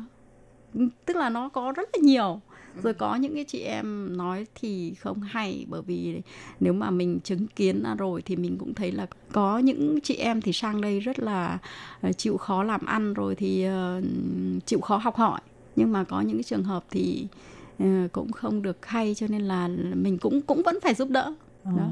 [1.06, 2.42] tức là nó có rất là nhiều.
[2.84, 6.22] Rồi có những cái chị em nói thì không hay bởi vì
[6.60, 10.16] nếu mà mình chứng kiến ra rồi thì mình cũng thấy là có những chị
[10.16, 11.58] em thì sang đây rất là
[12.02, 14.02] ờ, chịu khó làm ăn rồi thì ờ,
[14.66, 15.42] chịu khó học hỏi.
[15.76, 17.28] Nhưng mà có những cái trường hợp thì
[17.80, 21.34] ờ, cũng không được hay cho nên là mình cũng cũng vẫn phải giúp đỡ.
[21.64, 21.90] Đó.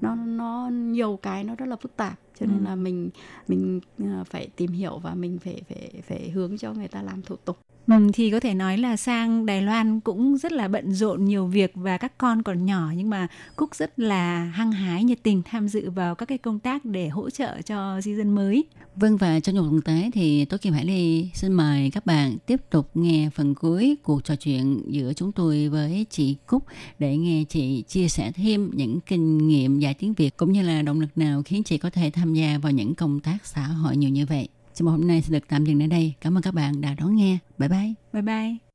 [0.00, 2.64] Nó nó nhiều cái nó rất là phức tạp cho nên Ừ.
[2.64, 3.10] là mình
[3.48, 7.22] mình ờ, phải tìm hiểu và mình phải phải phải hướng cho người ta làm
[7.22, 10.92] thủ tục Ừ, thì có thể nói là sang Đài Loan cũng rất là bận
[10.94, 15.04] rộn nhiều việc và các con còn nhỏ nhưng mà Cúc rất là hăng hái
[15.04, 18.34] nhiệt tình tham dự vào các cái công tác để hỗ trợ cho di dân
[18.34, 18.64] mới.
[18.96, 22.60] Vâng và trong tuần tới thì tôi Kim Hải Ly xin mời các bạn tiếp
[22.70, 26.62] tục nghe phần cuối cuộc trò chuyện giữa chúng tôi với chị Cúc
[26.98, 30.82] để nghe chị chia sẻ thêm những kinh nghiệm dạy tiếng Việt cũng như là
[30.82, 33.96] động lực nào khiến chị có thể tham gia vào những công tác xã hội
[33.96, 34.48] nhiều như vậy.
[34.74, 36.14] Chương mục hôm nay sẽ được tạm dừng đến đây.
[36.20, 37.38] Cảm ơn các bạn đã đón nghe.
[37.58, 37.94] Bye bye.
[38.12, 38.67] Bye bye.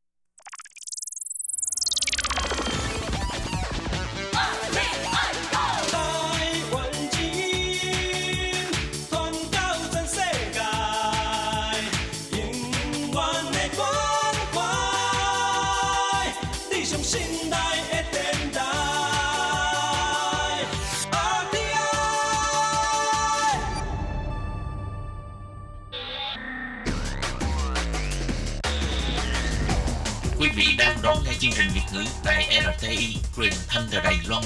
[31.44, 34.44] Chương trình Việt ngữ tại RTI truyền thanh từ Đài Loan.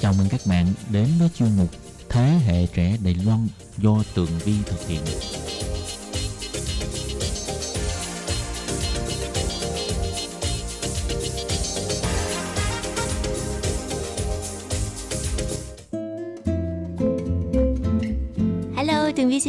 [0.00, 1.70] Chào mừng các bạn đến với chuyên mục
[2.08, 3.48] Thế hệ trẻ Đài Loan
[3.78, 5.00] do Tường Vi thực hiện.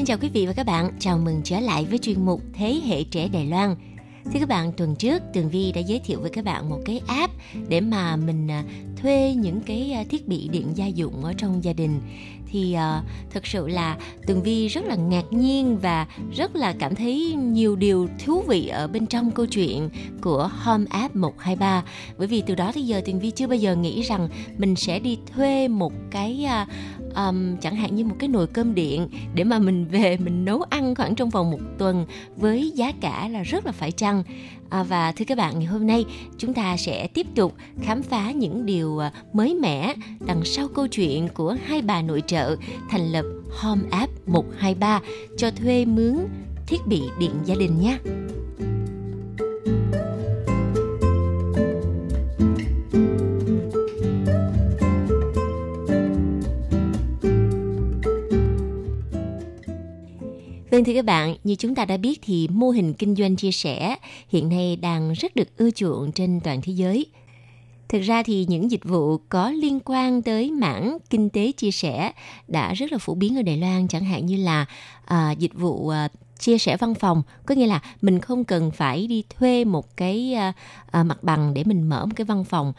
[0.05, 0.91] Xin chào quý vị và các bạn.
[0.99, 3.75] Chào mừng trở lại với chuyên mục Thế hệ trẻ Đài Loan.
[4.25, 7.01] Thưa các bạn, tuần trước Tường Vi đã giới thiệu với các bạn một cái
[7.07, 7.33] app
[7.67, 8.63] để mà mình à,
[8.97, 12.01] thuê những cái à, thiết bị điện gia dụng ở trong gia đình.
[12.55, 13.97] Thì uh, thực sự là
[14.27, 18.67] Tường Vi rất là ngạc nhiên và rất là cảm thấy nhiều điều thú vị
[18.67, 19.89] ở bên trong câu chuyện
[20.21, 21.83] của Home App 123.
[22.17, 24.99] Bởi vì từ đó tới giờ Tường Vi chưa bao giờ nghĩ rằng mình sẽ
[24.99, 26.67] đi thuê một cái uh,
[27.15, 30.61] um, chẳng hạn như một cái nồi cơm điện để mà mình về mình nấu
[30.61, 34.23] ăn khoảng trong vòng một tuần với giá cả là rất là phải chăng
[34.69, 36.05] à, và thưa các bạn ngày hôm nay
[36.37, 39.93] chúng ta sẽ tiếp tục khám phá những điều ờ, mới mẻ
[40.27, 42.44] đằng sau câu chuyện của hai bà nội trợ
[42.89, 45.01] thành lập Home App 123
[45.37, 46.15] cho thuê mướn
[46.67, 47.97] thiết bị điện gia đình nhé.
[60.75, 63.51] Vâng thưa các bạn, như chúng ta đã biết thì mô hình kinh doanh chia
[63.51, 63.95] sẻ
[64.29, 67.05] hiện nay đang rất được ưa chuộng trên toàn thế giới.
[67.95, 72.11] Thực ra thì những dịch vụ có liên quan tới mảng kinh tế chia sẻ
[72.47, 74.65] đã rất là phổ biến ở Đài Loan, chẳng hạn như là
[75.05, 76.07] à, dịch vụ à,
[76.39, 80.33] chia sẻ văn phòng, có nghĩa là mình không cần phải đi thuê một cái
[80.33, 80.53] à,
[80.91, 82.73] à, mặt bằng để mình mở một cái văn phòng,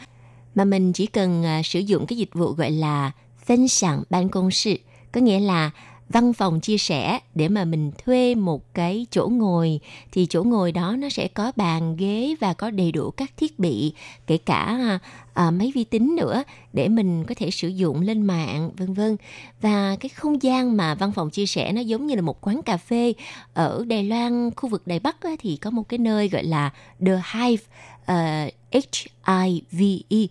[0.55, 3.13] mà mình chỉ cần à, sử dụng cái dịch vụ gọi là
[3.47, 4.77] phân sản ban công sự,
[5.13, 5.71] có nghĩa là
[6.09, 9.81] văn phòng chia sẻ để mà mình thuê một cái chỗ ngồi.
[10.13, 13.59] Thì chỗ ngồi đó nó sẽ có bàn ghế và có đầy đủ các thiết
[13.59, 13.93] bị
[14.27, 14.99] kể cả
[15.35, 16.43] à, máy vi tính nữa
[16.73, 19.17] để mình có thể sử dụng lên mạng vân vân.
[19.61, 22.63] Và cái không gian mà văn phòng chia sẻ nó giống như là một quán
[22.63, 23.13] cà phê.
[23.55, 26.71] Ở Đài Loan khu vực Đài Bắc thì có một cái nơi gọi là
[27.07, 27.63] The Hive
[28.03, 30.27] uh, H I V E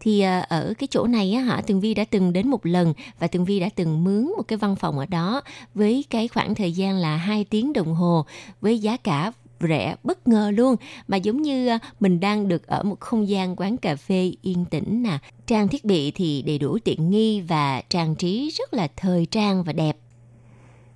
[0.00, 2.94] thì à, ở cái chỗ này á hả, Tường Vi đã từng đến một lần
[3.18, 5.40] và Tường Vi đã từng mướn một cái văn phòng ở đó
[5.74, 8.24] với cái khoảng thời gian là 2 tiếng đồng hồ
[8.60, 9.32] với giá cả
[9.68, 10.76] rẻ bất ngờ luôn.
[11.08, 14.64] Mà giống như à, mình đang được ở một không gian quán cà phê yên
[14.64, 15.18] tĩnh nè.
[15.46, 19.62] Trang thiết bị thì đầy đủ tiện nghi và trang trí rất là thời trang
[19.62, 19.96] và đẹp.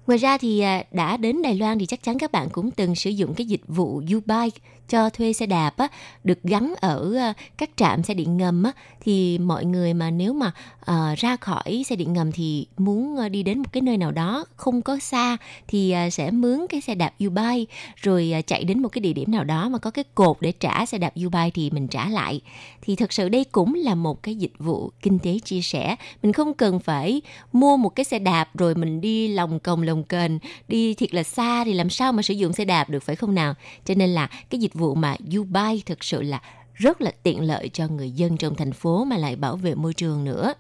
[0.07, 2.95] Ngoài ra thì à, đã đến Đài Loan thì chắc chắn các bạn cũng từng
[2.95, 5.89] sử dụng cái dịch vụ ubike cho thuê xe đạp á,
[6.25, 10.33] được gắn ở ờ, các trạm xe điện ngầm á, thì mọi người mà nếu
[10.33, 10.53] mà
[10.91, 14.11] uh, ra khỏi xe điện ngầm thì muốn ờ, đi đến một cái nơi nào
[14.11, 15.37] đó không có xa
[15.69, 17.65] thì uh, sẽ mướn cái xe đạp U-Bike
[17.97, 20.53] rồi uh, chạy đến một cái địa điểm nào đó mà có cái cột để
[20.53, 22.41] trả xe đạp U-Bike thì mình trả lại.
[22.83, 25.97] Thì thật sự đây cũng là một cái dịch vụ kinh tế chia sẻ.
[26.23, 27.23] Mình không cần phải
[27.53, 31.23] mua một cái xe đạp rồi mình đi lòng còng lồng kềnh đi thiệt là
[31.23, 33.55] xa thì làm sao mà sử dụng xe đạp được phải không nào
[33.85, 36.41] cho nên là cái dịch vụ mà Dubai thực sự là
[36.75, 39.95] rất là tiện lợi cho người dân trong thành phố mà lại bảo vệ môi
[39.95, 40.55] trường nữa.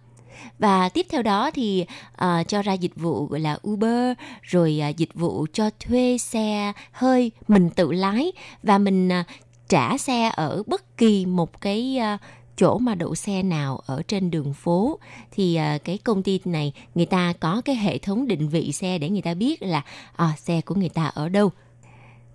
[0.58, 4.96] Và tiếp theo đó thì uh, cho ra dịch vụ gọi là Uber rồi uh,
[4.96, 9.26] dịch vụ cho thuê xe hơi mình tự lái và mình uh,
[9.68, 12.20] trả xe ở bất kỳ một cái uh,
[12.56, 14.98] chỗ mà đậu xe nào ở trên đường phố.
[15.30, 18.98] Thì uh, cái công ty này người ta có cái hệ thống định vị xe
[18.98, 19.82] để người ta biết là
[20.22, 21.50] uh, xe của người ta ở đâu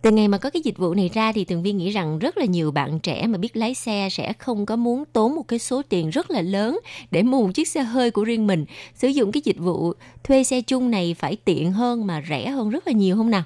[0.02, 2.38] từ ngày mà có cái dịch vụ này ra thì Tường Vi nghĩ rằng rất
[2.38, 5.60] là nhiều bạn trẻ mà biết lái xe sẽ không có muốn tốn một cái
[5.60, 6.80] số tiền rất là lớn
[7.12, 8.66] để mua một chiếc xe hơi của riêng mình.
[8.95, 9.93] Sử dụng cái dịch vụ
[10.24, 13.43] thuê xe chung này phải tiện hơn mà rẻ hơn rất là nhiều không nào?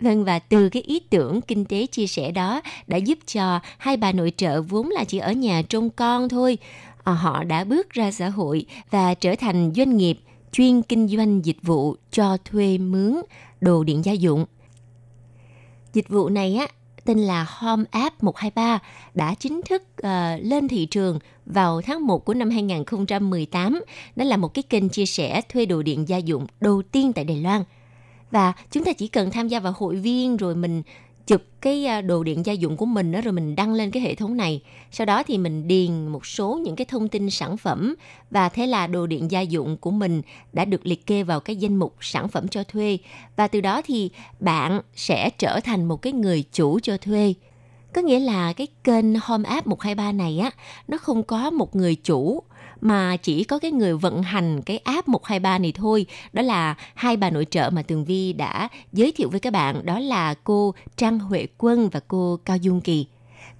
[0.00, 3.96] Vâng và từ cái ý tưởng kinh tế chia sẻ đó đã giúp cho hai
[3.96, 6.58] bà nội trợ vốn là chỉ ở nhà trông con thôi.
[7.04, 10.18] À, họ đã bước ra xã hội và trở thành doanh nghiệp
[10.52, 13.14] chuyên kinh doanh dịch vụ cho thuê mướn
[13.60, 14.44] đồ điện gia dụng.
[15.94, 16.68] Dịch vụ này á
[17.04, 18.78] tên là Home App 123
[19.14, 20.06] đã chính thức uh,
[20.42, 23.80] lên thị trường vào tháng 1 của năm 2018.
[24.16, 27.24] Đó là một cái kênh chia sẻ thuê đồ điện gia dụng đầu tiên tại
[27.24, 27.62] Đài Loan.
[28.30, 30.82] Và chúng ta chỉ cần tham gia vào hội viên rồi mình
[31.26, 34.02] chụp cái à, đồ điện gia dụng của mình đó rồi mình đăng lên cái
[34.02, 34.62] hệ thống này.
[34.90, 37.94] Sau đó thì mình điền một số những cái thông tin sản phẩm
[38.30, 40.22] và thế là đồ điện gia dụng của mình
[40.52, 42.98] đã được liệt kê vào cái danh mục sản phẩm cho thuê.
[43.36, 44.10] Và từ đó thì
[44.40, 47.34] bạn sẽ trở thành một cái người chủ cho thuê.
[47.92, 50.50] Có nghĩa là cái kênh Home App 123 này á,
[50.88, 52.42] nó không có một người chủ
[52.84, 56.06] mà chỉ có cái người vận hành cái app 123 này thôi.
[56.32, 59.86] Đó là hai bà nội trợ mà Tường Vi đã giới thiệu với các bạn.
[59.86, 63.06] Đó là cô Trang Huệ Quân và cô Cao Dung Kỳ.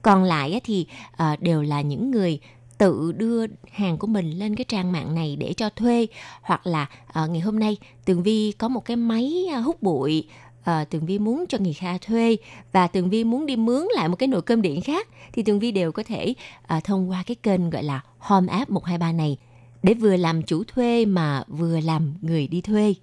[0.03, 2.41] Còn lại thì ờ, đều là những người
[2.79, 6.07] tự đưa hàng của mình lên cái trang mạng này để cho thuê
[6.43, 10.29] hoặc là uh, ngày hôm nay Tường Vi có một cái máy ờ, hút bụi
[10.71, 12.37] uh, Tường Vi muốn cho người Kha thuê
[12.73, 15.59] và Tường Vi muốn đi mướn lại một cái nồi cơm điện khác thì Tường
[15.59, 16.35] Vi đều có thể
[16.77, 19.37] uh, thông qua cái kênh gọi là Home App 123 này
[19.83, 22.95] để vừa làm chủ thuê mà vừa làm người đi thuê.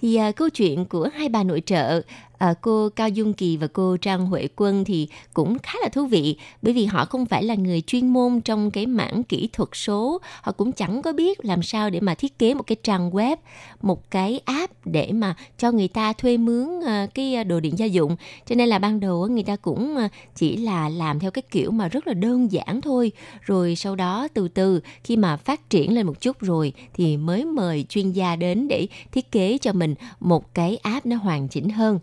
[0.00, 2.02] Thì uh, câu chuyện của hai bà nội trợ
[2.38, 6.06] à, cô Cao Dung Kỳ và cô Trang Huệ Quân thì cũng khá là thú
[6.06, 9.68] vị bởi vì họ không phải là người chuyên môn trong cái mảng kỹ thuật
[9.72, 10.20] số.
[10.42, 13.36] Họ cũng chẳng có biết làm sao để mà thiết kế một cái trang web
[13.82, 17.78] một cái app để mà cho người ta thuê mướn ờ, cái ờ, đồ điện
[17.78, 18.16] gia dụng.
[18.46, 19.96] Cho nên là ban đầu người ta cũng
[20.34, 23.12] chỉ là làm theo cái kiểu mà rất là đơn giản thôi.
[23.40, 27.44] Rồi sau đó từ từ khi mà phát triển lên một chút rồi thì mới
[27.44, 31.70] mời chuyên gia đến để thiết kế cho mình một cái app nó hoàn chỉnh
[31.70, 31.98] hơn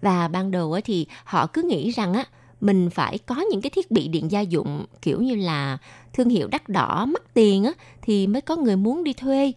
[0.00, 2.24] và ban đầu thì họ cứ nghĩ rằng á
[2.60, 5.78] mình phải có những cái thiết bị điện gia dụng kiểu như là
[6.12, 7.72] thương hiệu đắt đỏ mắc tiền á
[8.02, 9.52] thì mới có người muốn đi thuê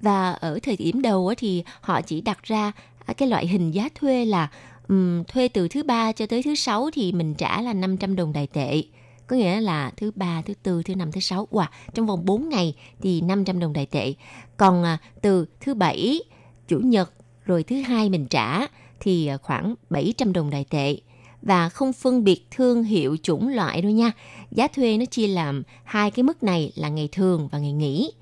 [0.00, 2.72] và ở thời điểm đầu á thì họ chỉ đặt ra
[3.06, 4.48] à, cái loại hình giá thuê là
[4.88, 8.32] um, thuê từ thứ ba cho tới thứ sáu thì mình trả là 500 đồng
[8.32, 8.82] đài tệ
[9.28, 11.48] có nghĩa là thứ ba, thứ tư, thứ năm, thứ sáu.
[11.50, 14.14] Wow, trong vòng 4 ngày thì 500 đồng đài tệ.
[14.56, 16.20] Còn à, từ thứ bảy,
[16.68, 17.12] chủ nhật
[17.44, 18.66] rồi thứ hai mình trả
[19.08, 20.96] thì à, khoảng 700 đồng đại tệ
[21.42, 24.12] và không phân biệt thương hiệu chủng loại đâu nha.
[24.50, 28.12] Giá thuê nó chia làm hai cái mức này là ngày thường và ngày nghỉ.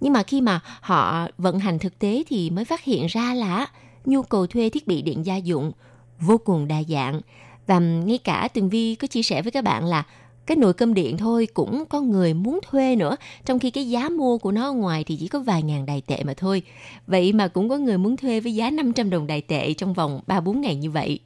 [0.00, 3.66] Nhưng mà khi mà họ vận hành thực tế thì mới phát hiện ra là
[4.04, 5.72] nhu cầu thuê thiết bị điện gia dụng
[6.20, 7.20] vô cùng đa dạng.
[7.66, 10.04] Và ngay cả Tường Vi có chia sẻ với các bạn là
[10.46, 13.16] cái nồi cơm điện thôi cũng có người muốn thuê nữa.
[13.44, 16.24] Trong khi cái giá mua của nó ngoài thì chỉ có vài ngàn đài tệ
[16.24, 16.62] mà thôi.
[17.06, 20.20] Vậy mà cũng có người muốn thuê với giá 500 đồng đài tệ trong vòng
[20.26, 21.18] 3-4 ngày như vậy.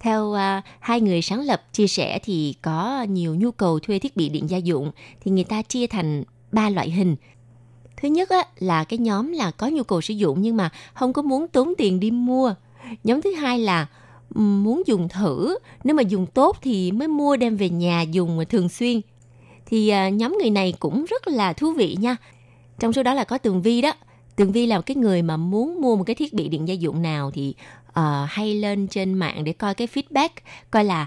[0.00, 4.16] Theo uh, hai người sáng lập chia sẻ thì có nhiều nhu cầu thuê thiết
[4.16, 7.16] bị điện gia dụng thì người ta chia thành ba loại hình.
[7.96, 11.12] Thứ nhất á, là cái nhóm là có nhu cầu sử dụng nhưng mà không
[11.12, 12.54] có muốn tốn tiền đi mua.
[13.04, 13.86] Nhóm thứ hai là
[14.36, 15.58] muốn dùng thử.
[15.84, 19.00] Nếu mà dùng tốt thì mới mua đem về nhà dùng thường xuyên.
[19.66, 22.16] Thì à, nhóm người này cũng rất là thú vị nha.
[22.78, 23.92] Trong số đó là có tường vi đó.
[24.36, 27.02] Tường vi là cái người mà muốn mua một cái thiết bị điện gia dụng
[27.02, 27.54] nào thì
[27.88, 27.94] uh,
[28.28, 30.28] hay lên trên mạng để coi cái feedback
[30.70, 31.06] coi là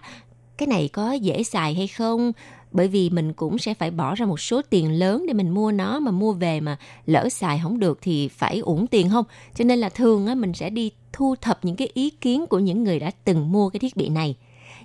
[0.57, 2.31] cái này có dễ xài hay không
[2.71, 5.71] bởi vì mình cũng sẽ phải bỏ ra một số tiền lớn để mình mua
[5.71, 9.25] nó, mà mua về mà lỡ xài không được thì phải uổng tiền không?
[9.55, 12.59] Cho nên là thường á, mình sẽ đi thu thập những cái ý kiến của
[12.59, 14.35] những người đã từng mua cái thiết bị này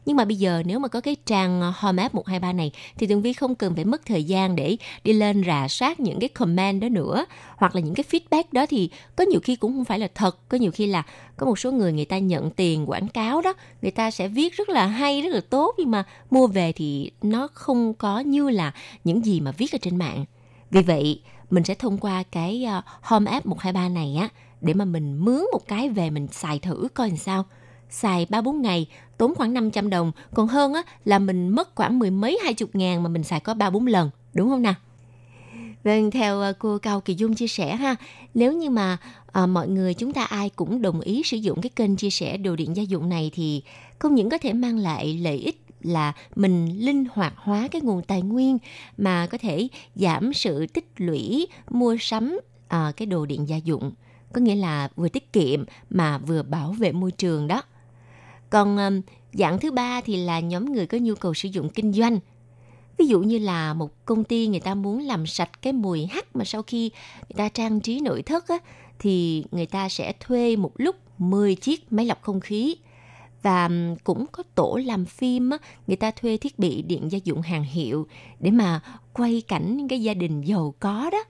[0.06, 3.06] nhưng mà bây giờ nếu mà có cái trang ờ, Home App 123 này thì
[3.06, 6.28] Tường Vi không cần phải mất thời gian để đi lên rà soát những cái
[6.28, 7.24] comment đó nữa.
[7.56, 10.48] Hoặc là những cái feedback đó thì có nhiều khi cũng không phải là thật,
[10.48, 11.02] có nhiều khi là
[11.36, 13.52] có một số người người ta nhận tiền quảng cáo đó,
[13.82, 17.10] người ta sẽ viết rất là hay, rất là tốt nhưng mà mua về thì
[17.22, 18.72] nó không có như là
[19.04, 20.24] những gì mà viết ở trên mạng.
[20.70, 24.28] Vì vậy, mình sẽ thông qua cái ờ, Home App 123 này á
[24.60, 27.44] để mà mình mướn một cái về mình xài thử coi làm sao
[27.90, 28.86] xài ba bốn ngày
[29.18, 30.12] tốn khoảng 500 đồng.
[30.34, 33.40] Còn hơn á là mình mất khoảng mười mấy hai chục ngàn mà mình xài
[33.40, 34.10] có ba bốn lần.
[34.34, 34.74] Đúng không nào?
[35.84, 37.96] Vâng, theo ờ, cô Cao Kỳ Dung chia sẻ ha,
[38.34, 38.96] nếu như mà
[39.32, 42.36] à, mọi người chúng ta ai cũng đồng ý sử dụng cái kênh chia sẻ
[42.36, 43.62] đồ điện gia dụng này thì
[43.98, 48.02] không những có thể mang lại lợi ích là mình linh hoạt hóa cái nguồn
[48.02, 48.58] tài nguyên
[48.96, 53.92] mà có thể giảm sự tích lũy mua sắm à, cái đồ điện gia dụng.
[54.32, 57.62] Có nghĩa là vừa tiết kiệm mà vừa bảo vệ môi trường đó
[58.54, 59.00] còn um,
[59.32, 62.18] dạng thứ ba thì là nhóm người có nhu cầu sử dụng kinh doanh.
[62.98, 66.36] Ví dụ như là một công ty người ta muốn làm sạch cái mùi hắc
[66.36, 66.90] mà sau khi
[67.20, 68.58] người ta trang trí nội thất á,
[68.98, 72.76] thì người ta sẽ thuê một lúc 10 chiếc máy lọc không khí
[73.42, 73.70] và
[74.04, 77.64] cũng có tổ làm phim á, người ta thuê thiết bị điện gia dụng hàng
[77.64, 78.06] hiệu
[78.40, 78.80] để mà
[79.12, 81.24] quay cảnh những cái gia đình giàu có đó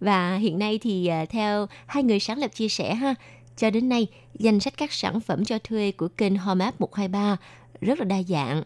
[0.00, 3.14] và hiện nay thì ờ, theo hai người sáng lập chia sẻ ha
[3.56, 4.06] cho đến nay,
[4.38, 7.36] danh sách các sản phẩm cho thuê của kênh Home App 123
[7.80, 8.62] rất là đa dạng.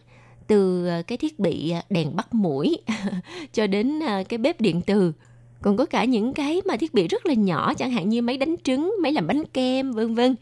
[0.47, 2.77] Từ ờ, cái thiết bị ờ, đèn bắt mũi
[3.53, 5.13] cho đến ờ, cái bếp điện từ.
[5.61, 8.37] Còn có cả những cái mà thiết bị rất là nhỏ chẳng hạn như máy
[8.37, 10.35] đánh trứng, máy làm bánh kem, vân vân.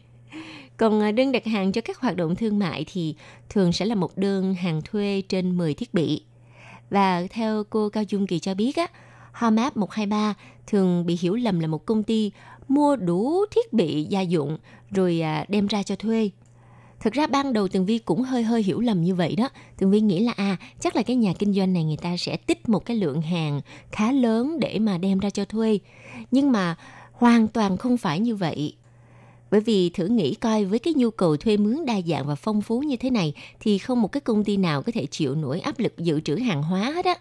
[0.77, 3.15] Còn đơn đặt hàng cho các hoạt động thương mại thì
[3.49, 6.21] thường sẽ là một đơn hàng thuê trên 10 thiết bị.
[6.89, 8.87] Và theo cô Cao Dung Kỳ cho biết á,
[9.35, 10.33] Homap 123
[10.67, 12.31] thường bị hiểu lầm là một công ty
[12.67, 14.57] mua đủ thiết bị gia dụng
[14.91, 16.29] rồi à, đem ra cho thuê.
[16.99, 19.49] Thực ra ban đầu Tường Vi cũng hơi hơi hiểu lầm như vậy đó.
[19.77, 22.37] Tường Vi nghĩ là à chắc là cái nhà kinh doanh này người ta sẽ
[22.37, 23.61] tích một cái lượng hàng
[23.91, 25.79] khá lớn để mà đem ra cho thuê.
[26.31, 26.75] Nhưng mà
[27.11, 28.75] hoàn toàn không phải như vậy.
[29.51, 32.61] Bởi vì thử nghĩ coi, với cái nhu cầu thuê mướn đa dạng và phong
[32.61, 35.59] phú như thế này, thì không một cái công ty nào có thể chịu nổi
[35.59, 37.15] áp lực dự trữ hàng hóa hết á.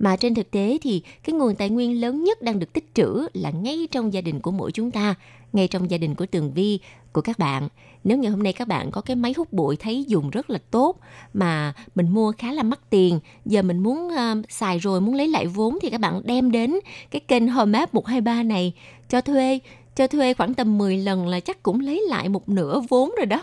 [0.00, 3.26] Mà trên thực tế thì cái nguồn tài nguyên lớn nhất đang được tích trữ
[3.32, 5.14] là ngay trong gia đình của mỗi chúng ta,
[5.52, 6.78] ngay trong gia đình của Tường Vi,
[7.12, 7.68] của các bạn.
[8.04, 10.58] Nếu ngày hôm nay các bạn có cái máy hút bụi thấy dùng rất là
[10.70, 10.96] tốt
[11.34, 15.28] mà mình mua khá là mắc tiền, giờ mình muốn uh, xài rồi muốn lấy
[15.28, 16.74] lại vốn thì các bạn đem đến
[17.10, 18.72] cái kênh Home App 123 này
[19.08, 19.58] cho thuê,
[19.96, 23.26] cho thuê khoảng tầm 10 lần là chắc cũng lấy lại một nửa vốn rồi
[23.26, 23.42] đó.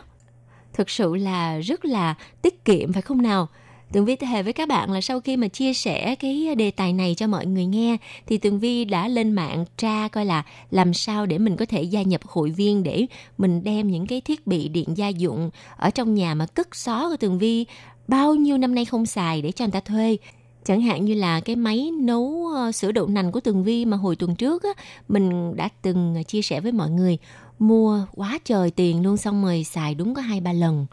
[0.73, 3.47] Thực sự là rất là tiết kiệm phải không nào?
[3.91, 6.93] Tường Vi thề với các bạn là sau khi mà chia sẻ cái đề tài
[6.93, 10.93] này cho mọi người nghe thì Tường Vi đã lên mạng tra coi là làm
[10.93, 13.05] sao để mình có thể gia nhập hội viên để
[13.37, 17.09] mình đem những cái thiết bị điện gia dụng ở trong nhà mà cất xó
[17.09, 17.65] của Tường Vi
[18.07, 20.17] bao nhiêu năm nay không xài để cho người ta thuê.
[20.65, 23.97] Chẳng hạn như là cái máy nấu ờ, sữa đậu nành của Tường Vi mà
[23.97, 24.69] hồi tuần trước á,
[25.07, 27.17] mình đã từng ờ, chia sẻ với mọi người.
[27.59, 30.85] Mua quá trời tiền luôn xong rồi xài đúng có hai ba lần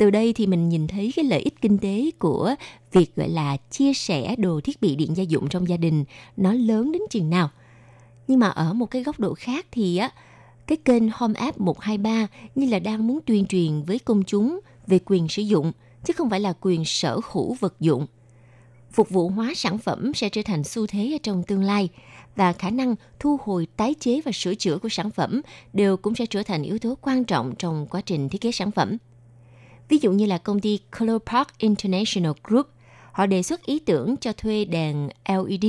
[0.00, 2.54] từ đây thì mình nhìn thấy cái lợi ích kinh tế của
[2.92, 6.04] việc gọi là chia sẻ đồ thiết bị điện gia dụng trong gia đình
[6.36, 7.50] nó lớn đến chừng nào.
[8.28, 10.10] Nhưng mà ở một cái góc độ khác thì á,
[10.66, 14.98] cái kênh Home App 123 như là đang muốn tuyên truyền với công chúng về
[15.04, 15.72] quyền sử dụng,
[16.04, 18.06] chứ không phải là quyền sở hữu vật dụng.
[18.92, 21.88] Phục vụ hóa sản phẩm sẽ trở thành xu thế ở trong tương lai
[22.36, 25.40] và khả năng thu hồi tái chế và sửa chữa của sản phẩm
[25.72, 28.70] đều cũng sẽ trở thành yếu tố quan trọng trong quá trình thiết kế sản
[28.70, 28.96] phẩm.
[29.90, 32.66] Ví dụ như là công ty Color Park International Group,
[33.12, 35.64] họ đề xuất ý tưởng cho thuê đèn LED.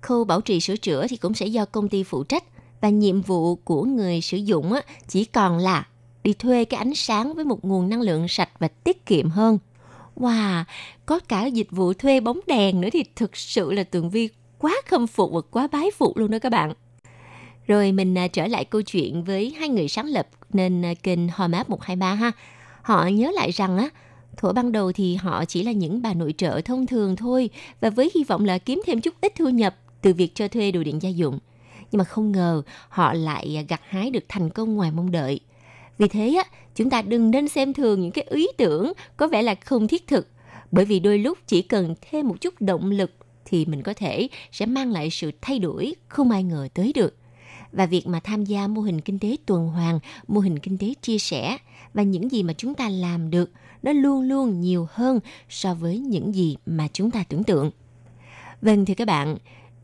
[0.00, 2.44] Khâu bảo trì sửa chữa thì cũng sẽ do công ty phụ trách
[2.80, 4.72] và nhiệm vụ của người sử dụng
[5.08, 5.86] chỉ còn là
[6.24, 9.58] đi thuê cái ánh sáng với một nguồn năng lượng sạch và tiết kiệm hơn.
[10.16, 10.64] Wow,
[11.06, 14.74] có cả dịch vụ thuê bóng đèn nữa thì thực sự là Tường Vi quá
[14.86, 16.72] khâm phục và quá bái phục luôn đó các bạn.
[17.66, 21.28] Rồi mình à, trở lại câu chuyện với hai người sáng lập nên à, kênh
[21.28, 22.32] Home App 123 ha.
[22.88, 23.88] Họ nhớ lại rằng á,
[24.36, 27.90] thuở ban đầu thì họ chỉ là những bà nội trợ thông thường thôi và
[27.90, 30.82] với hy vọng là kiếm thêm chút ít thu nhập từ việc cho thuê đồ
[30.82, 31.38] điện gia dụng.
[31.90, 35.40] Nhưng mà không ngờ họ lại gặt hái được thành công ngoài mong đợi.
[35.98, 39.42] Vì thế á, chúng ta đừng nên xem thường những cái ý tưởng có vẻ
[39.42, 40.28] là không thiết thực.
[40.70, 43.10] Bởi vì đôi lúc chỉ cần thêm một chút động lực
[43.44, 47.14] thì mình có thể sẽ mang lại sự thay đổi không ai ngờ tới được
[47.72, 49.98] và việc mà tham gia mô hình kinh tế tuần hoàn,
[50.28, 51.58] mô hình kinh tế chia sẻ
[51.94, 53.50] và những gì mà chúng ta làm được
[53.82, 57.70] nó luôn luôn nhiều hơn so với những gì mà chúng ta tưởng tượng.
[58.62, 59.36] Vâng thưa các bạn,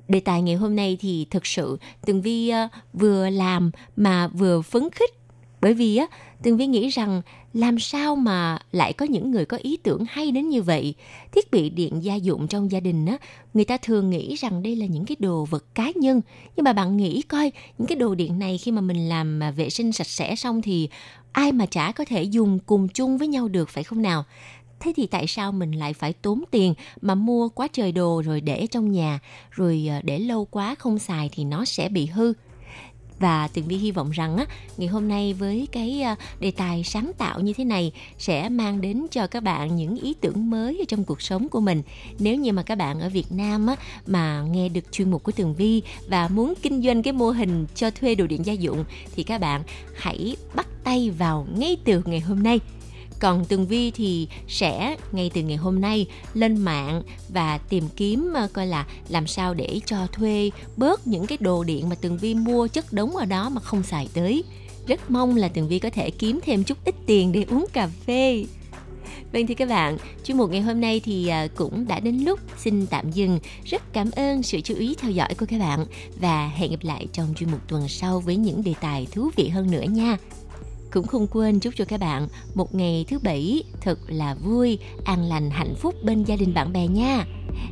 [0.08, 4.62] đề tài ngày hôm nay thì thực sự Tường Vi uh, vừa làm mà vừa
[4.62, 5.23] phấn khích
[5.64, 6.06] bởi vì á,
[6.42, 7.22] Tường Vi nghĩ rằng
[7.54, 10.94] làm sao mà lại có những người có ý tưởng hay đến như vậy?
[11.32, 13.18] Thiết bị điện gia dụng trong gia đình á,
[13.54, 16.20] người ta thường nghĩ rằng đây là những cái đồ vật cá nhân.
[16.56, 19.50] Nhưng mà bạn nghĩ coi, những cái đồ điện này khi mà mình làm mà
[19.50, 20.88] vệ sinh sạch sẽ xong thì
[21.32, 24.24] ai mà chả có thể dùng cùng chung với nhau được, phải không nào?
[24.80, 28.40] Thế thì tại sao mình lại phải tốn tiền mà mua quá trời đồ rồi
[28.40, 29.18] để trong nhà,
[29.50, 32.32] rồi ờ, để lâu quá không xài thì nó sẽ bị hư?
[33.18, 34.46] Và Tường Vi hy vọng rằng á,
[34.76, 38.80] ngày hôm nay với cái à, đề tài sáng tạo như thế này sẽ mang
[38.80, 41.82] đến cho các bạn những ý tưởng mới ở trong cuộc sống của mình.
[42.18, 45.32] Nếu như mà các bạn ở Việt Nam á, mà nghe được chuyên mục của
[45.32, 48.84] Tường Vi và muốn kinh doanh cái mô hình cho thuê đồ điện gia dụng
[49.16, 49.62] thì các bạn
[49.96, 52.60] hãy bắt tay vào ngay từ ngày hôm nay
[53.24, 58.32] còn Tường Vi thì sẽ ngay từ ngày hôm nay lên mạng và tìm kiếm
[58.34, 62.18] ờ, coi là làm sao để cho thuê bớt những cái đồ điện mà Tường
[62.18, 64.44] Vi mua chất đống ở đó mà không xài tới.
[64.86, 67.88] Rất mong là Tường Vi có thể kiếm thêm chút ít tiền để uống cà
[68.06, 68.44] phê.
[69.32, 72.40] Vâng thưa các bạn, chuyên mục ngày hôm nay thì ờ, cũng đã đến lúc
[72.58, 73.38] xin tạm dừng.
[73.64, 75.86] Rất cảm ơn sự chú ý theo dõi của các bạn
[76.20, 79.48] và hẹn gặp lại trong chuyên mục tuần sau với những đề tài thú vị
[79.48, 80.16] hơn nữa nha.
[80.94, 85.24] Cũng không quên chúc cho các bạn một ngày thứ bảy thật là vui, an
[85.24, 87.24] lành, hạnh phúc bên gia đình bạn bè nha.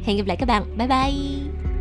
[0.05, 0.79] Hẹn gặp lại các bạn.
[0.79, 1.72] Bye bye.